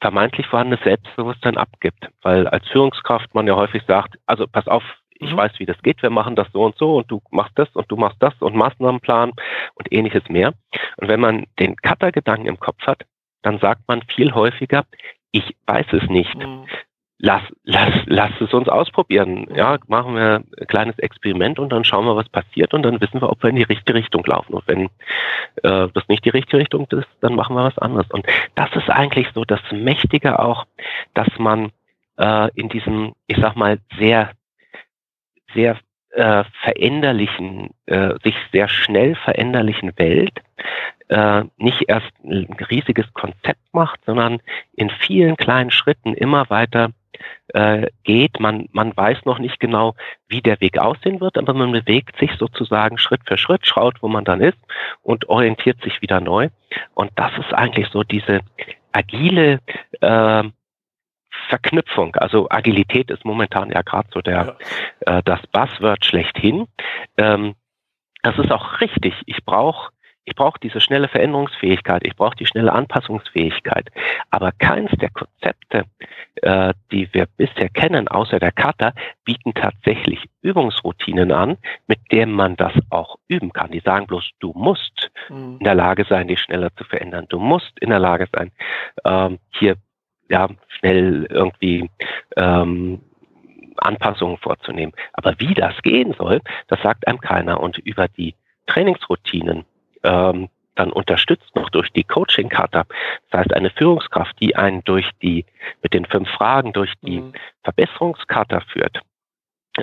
vermeintlich 0.00 0.46
vorhandenes 0.46 0.84
Selbstbewusstsein 0.84 1.56
abgibt. 1.56 2.08
Weil 2.22 2.46
als 2.48 2.66
Führungskraft 2.68 3.34
man 3.34 3.46
ja 3.46 3.54
häufig 3.56 3.82
sagt, 3.86 4.18
also 4.26 4.46
pass 4.46 4.66
auf, 4.66 4.82
ich 5.22 5.32
mhm. 5.32 5.36
weiß, 5.36 5.52
wie 5.58 5.66
das 5.66 5.80
geht, 5.82 6.02
wir 6.02 6.10
machen 6.10 6.36
das 6.36 6.48
so 6.52 6.64
und 6.64 6.76
so 6.76 6.96
und 6.96 7.10
du 7.10 7.20
machst 7.30 7.52
das 7.56 7.68
und 7.74 7.90
du 7.90 7.96
machst 7.96 8.16
das 8.20 8.34
und 8.40 8.54
Maßnahmenplan 8.54 9.32
und 9.74 9.92
ähnliches 9.92 10.28
mehr. 10.28 10.54
Und 10.96 11.08
wenn 11.08 11.20
man 11.20 11.46
den 11.58 11.76
Cutter-Gedanken 11.76 12.46
im 12.46 12.60
Kopf 12.60 12.86
hat, 12.86 13.04
dann 13.42 13.58
sagt 13.58 13.82
man 13.88 14.02
viel 14.02 14.34
häufiger, 14.34 14.84
ich 15.32 15.56
weiß 15.66 15.86
es 15.92 16.08
nicht. 16.08 16.34
Mhm. 16.36 16.66
Lass, 17.24 17.42
lass, 17.62 17.92
lass 18.06 18.32
es 18.40 18.52
uns 18.52 18.68
ausprobieren. 18.68 19.46
Ja, 19.54 19.78
machen 19.86 20.16
wir 20.16 20.42
ein 20.58 20.66
kleines 20.66 20.98
Experiment 20.98 21.60
und 21.60 21.70
dann 21.70 21.84
schauen 21.84 22.04
wir, 22.04 22.16
was 22.16 22.28
passiert 22.28 22.74
und 22.74 22.82
dann 22.82 23.00
wissen 23.00 23.20
wir, 23.20 23.30
ob 23.30 23.40
wir 23.44 23.50
in 23.50 23.56
die 23.56 23.62
richtige 23.62 23.94
Richtung 23.94 24.24
laufen. 24.26 24.54
Und 24.54 24.66
wenn 24.66 24.86
äh, 25.62 25.88
das 25.94 26.08
nicht 26.08 26.24
die 26.24 26.30
richtige 26.30 26.58
Richtung 26.58 26.88
ist, 26.90 27.06
dann 27.20 27.36
machen 27.36 27.54
wir 27.54 27.62
was 27.62 27.78
anderes. 27.78 28.10
Und 28.10 28.26
das 28.56 28.74
ist 28.74 28.90
eigentlich 28.90 29.28
so 29.34 29.44
das 29.44 29.60
Mächtige 29.70 30.40
auch, 30.40 30.66
dass 31.14 31.28
man 31.38 31.70
äh, 32.18 32.50
in 32.54 32.68
diesem, 32.68 33.12
ich 33.28 33.36
sag 33.36 33.54
mal, 33.54 33.78
sehr 33.98 34.32
sehr 35.54 35.78
äh, 36.10 36.44
veränderlichen, 36.62 37.70
äh, 37.86 38.14
sich 38.22 38.34
sehr 38.52 38.68
schnell 38.68 39.14
veränderlichen 39.16 39.92
Welt 39.98 40.42
äh, 41.08 41.44
nicht 41.56 41.84
erst 41.88 42.12
ein 42.24 42.52
riesiges 42.70 43.12
Konzept 43.14 43.60
macht, 43.72 44.00
sondern 44.06 44.40
in 44.74 44.90
vielen 44.90 45.36
kleinen 45.36 45.70
Schritten 45.70 46.14
immer 46.14 46.48
weiter 46.50 46.90
äh, 47.48 47.86
geht. 48.04 48.40
Man, 48.40 48.68
man 48.72 48.96
weiß 48.96 49.24
noch 49.24 49.38
nicht 49.38 49.60
genau, 49.60 49.94
wie 50.28 50.40
der 50.40 50.60
Weg 50.60 50.78
aussehen 50.78 51.20
wird, 51.20 51.38
aber 51.38 51.54
man 51.54 51.72
bewegt 51.72 52.18
sich 52.18 52.32
sozusagen 52.38 52.98
Schritt 52.98 53.22
für 53.26 53.36
Schritt, 53.36 53.66
schaut, 53.66 54.02
wo 54.02 54.08
man 54.08 54.24
dann 54.24 54.40
ist 54.40 54.58
und 55.02 55.28
orientiert 55.28 55.82
sich 55.82 56.00
wieder 56.02 56.20
neu. 56.20 56.48
Und 56.94 57.10
das 57.16 57.32
ist 57.38 57.52
eigentlich 57.52 57.88
so 57.88 58.02
diese 58.02 58.40
agile 58.92 59.60
äh, 60.00 60.44
Verknüpfung. 61.48 62.16
Also 62.16 62.48
Agilität 62.50 63.10
ist 63.10 63.24
momentan 63.24 63.70
ja 63.70 63.82
gerade 63.82 64.08
so 64.12 64.20
der 64.20 64.56
ja. 65.06 65.18
äh, 65.18 65.22
das 65.24 65.40
Buzzword 65.48 66.04
schlechthin. 66.04 66.66
Ähm, 67.16 67.54
das 68.22 68.38
ist 68.38 68.52
auch 68.52 68.80
richtig. 68.80 69.14
Ich 69.26 69.44
brauche 69.44 69.90
ich 70.24 70.36
brauche 70.36 70.60
diese 70.60 70.80
schnelle 70.80 71.08
Veränderungsfähigkeit, 71.08 72.06
ich 72.06 72.14
brauche 72.14 72.36
die 72.36 72.46
schnelle 72.46 72.72
Anpassungsfähigkeit. 72.72 73.90
Aber 74.30 74.52
keins 74.52 74.90
der 74.92 75.10
Konzepte, 75.10 75.84
äh, 76.36 76.74
die 76.92 77.12
wir 77.12 77.26
bisher 77.36 77.68
kennen, 77.68 78.06
außer 78.06 78.38
der 78.38 78.52
Kata, 78.52 78.92
bieten 79.24 79.52
tatsächlich 79.54 80.24
Übungsroutinen 80.40 81.32
an, 81.32 81.58
mit 81.88 81.98
denen 82.12 82.32
man 82.32 82.56
das 82.56 82.72
auch 82.90 83.16
üben 83.26 83.52
kann. 83.52 83.72
Die 83.72 83.80
sagen 83.80 84.06
bloß, 84.06 84.30
du 84.38 84.52
musst 84.54 85.10
mhm. 85.28 85.56
in 85.58 85.64
der 85.64 85.74
Lage 85.74 86.04
sein, 86.08 86.28
dich 86.28 86.40
schneller 86.40 86.70
zu 86.76 86.84
verändern. 86.84 87.26
Du 87.28 87.40
musst 87.40 87.78
in 87.80 87.90
der 87.90 87.98
Lage 87.98 88.28
sein, 88.32 88.52
ähm, 89.04 89.38
hier 89.50 89.76
ja, 90.32 90.48
schnell 90.68 91.26
irgendwie 91.30 91.90
ähm, 92.36 93.02
Anpassungen 93.76 94.38
vorzunehmen. 94.38 94.94
Aber 95.12 95.34
wie 95.38 95.54
das 95.54 95.74
gehen 95.82 96.14
soll, 96.14 96.40
das 96.68 96.80
sagt 96.82 97.06
einem 97.06 97.20
keiner. 97.20 97.60
Und 97.60 97.78
über 97.78 98.08
die 98.08 98.34
Trainingsroutinen, 98.66 99.64
ähm, 100.02 100.48
dann 100.74 100.90
unterstützt 100.90 101.54
noch 101.54 101.68
durch 101.68 101.90
die 101.92 102.04
Coaching-Karte, 102.04 102.84
das 103.30 103.40
heißt 103.40 103.52
eine 103.52 103.68
Führungskraft, 103.68 104.40
die 104.40 104.56
einen 104.56 104.82
durch 104.84 105.08
die, 105.20 105.44
mit 105.82 105.92
den 105.92 106.06
fünf 106.06 106.30
Fragen 106.30 106.72
durch 106.72 106.94
die 107.02 107.20
mhm. 107.20 107.34
Verbesserungskarte 107.62 108.62
führt, 108.72 109.00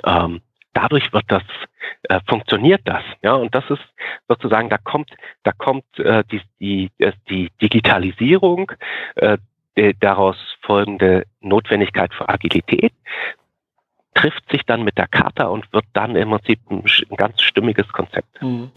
ähm, 0.04 0.40
dadurch 0.72 1.12
wird 1.12 1.26
das, 1.28 1.44
äh, 2.08 2.18
funktioniert 2.28 2.80
das. 2.86 3.04
Ja, 3.22 3.34
und 3.34 3.54
das 3.54 3.64
ist 3.70 3.82
sozusagen, 4.26 4.68
da 4.68 4.78
kommt, 4.78 5.12
da 5.44 5.52
kommt 5.52 5.84
äh, 5.98 6.24
die, 6.30 6.42
die, 6.58 6.90
die 7.28 7.50
Digitalisierung, 7.62 8.72
äh, 9.14 9.38
äh, 9.80 9.94
daraus 9.98 10.36
folgende 10.60 11.24
Notwendigkeit 11.40 12.12
für 12.12 12.28
Agilität 12.28 12.92
trifft 14.14 14.42
sich 14.50 14.62
dann 14.66 14.82
mit 14.82 14.98
der 14.98 15.08
Kata 15.08 15.46
und 15.46 15.72
wird 15.72 15.86
dann 15.94 16.16
im 16.16 16.30
Prinzip 16.30 16.60
ein, 16.68 16.84
ein 17.10 17.16
ganz 17.16 17.40
stimmiges 17.40 17.88
Konzept. 17.88 18.42
Mhm. 18.42 18.70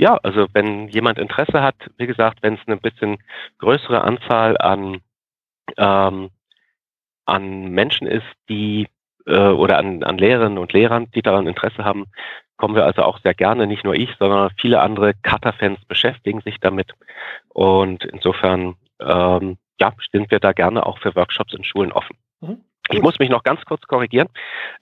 Ja, 0.00 0.18
also 0.22 0.46
wenn 0.54 0.88
jemand 0.88 1.18
Interesse 1.18 1.62
hat, 1.62 1.74
wie 1.98 2.06
gesagt, 2.06 2.38
wenn 2.40 2.54
es 2.54 2.60
eine 2.66 2.78
bisschen 2.78 3.18
größere 3.58 4.00
Anzahl 4.00 4.56
an, 4.56 5.02
ähm, 5.76 6.30
an 7.26 7.70
Menschen 7.72 8.06
ist, 8.06 8.24
die 8.48 8.88
äh, 9.26 9.48
oder 9.48 9.76
an, 9.76 10.02
an 10.02 10.16
Lehrerinnen 10.16 10.56
und 10.56 10.72
Lehrern, 10.72 11.10
die 11.10 11.20
daran 11.20 11.46
Interesse 11.46 11.84
haben, 11.84 12.06
kommen 12.56 12.76
wir 12.76 12.86
also 12.86 13.02
auch 13.02 13.18
sehr 13.18 13.34
gerne, 13.34 13.66
nicht 13.66 13.84
nur 13.84 13.94
ich, 13.94 14.08
sondern 14.18 14.50
viele 14.58 14.80
andere 14.80 15.12
Kata-Fans 15.22 15.84
beschäftigen 15.84 16.40
sich 16.40 16.56
damit. 16.60 16.94
Und 17.50 18.02
insofern 18.06 18.76
ähm, 19.00 19.58
ja, 19.78 19.92
sind 20.12 20.30
wir 20.30 20.40
da 20.40 20.52
gerne 20.52 20.86
auch 20.86 20.96
für 20.96 21.14
Workshops 21.14 21.52
in 21.52 21.62
Schulen 21.62 21.92
offen. 21.92 22.16
Mhm. 22.40 22.64
Ich 22.88 23.02
muss 23.02 23.18
mich 23.18 23.28
noch 23.28 23.42
ganz 23.42 23.62
kurz 23.66 23.82
korrigieren. 23.82 24.28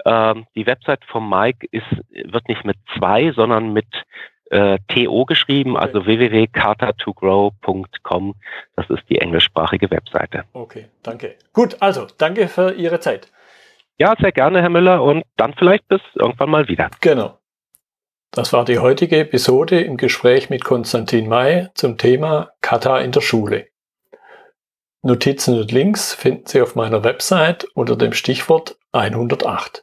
Ähm, 0.06 0.46
die 0.54 0.66
Website 0.66 1.04
von 1.06 1.28
Mike 1.28 1.66
ist, 1.72 1.90
wird 2.10 2.48
nicht 2.48 2.64
mit 2.64 2.76
zwei, 2.96 3.32
sondern 3.32 3.72
mit 3.72 3.88
äh, 4.50 4.78
TO 4.88 5.24
geschrieben, 5.24 5.76
okay. 5.76 5.86
also 5.86 6.04
www.carta2grow.com. 6.06 8.34
Das 8.76 8.90
ist 8.90 9.02
die 9.08 9.18
englischsprachige 9.18 9.90
Webseite. 9.90 10.44
Okay, 10.52 10.86
danke. 11.02 11.36
Gut, 11.52 11.76
also 11.80 12.06
danke 12.16 12.46
für 12.48 12.72
Ihre 12.72 13.00
Zeit. 13.00 13.28
Ja, 13.98 14.14
sehr 14.20 14.32
gerne, 14.32 14.62
Herr 14.62 14.70
Müller, 14.70 15.02
und 15.02 15.24
dann 15.36 15.54
vielleicht 15.54 15.88
bis 15.88 16.00
irgendwann 16.14 16.50
mal 16.50 16.68
wieder. 16.68 16.90
Genau. 17.00 17.38
Das 18.30 18.52
war 18.52 18.64
die 18.64 18.78
heutige 18.78 19.18
Episode 19.18 19.80
im 19.80 19.96
Gespräch 19.96 20.50
mit 20.50 20.62
Konstantin 20.62 21.28
May 21.28 21.68
zum 21.74 21.96
Thema 21.96 22.50
Kata 22.60 22.98
in 22.98 23.10
der 23.10 23.22
Schule. 23.22 23.68
Notizen 25.02 25.58
und 25.58 25.72
Links 25.72 26.12
finden 26.12 26.46
Sie 26.46 26.60
auf 26.60 26.74
meiner 26.74 27.04
Website 27.04 27.64
unter 27.74 27.96
dem 27.96 28.12
Stichwort 28.12 28.76
108. 28.92 29.82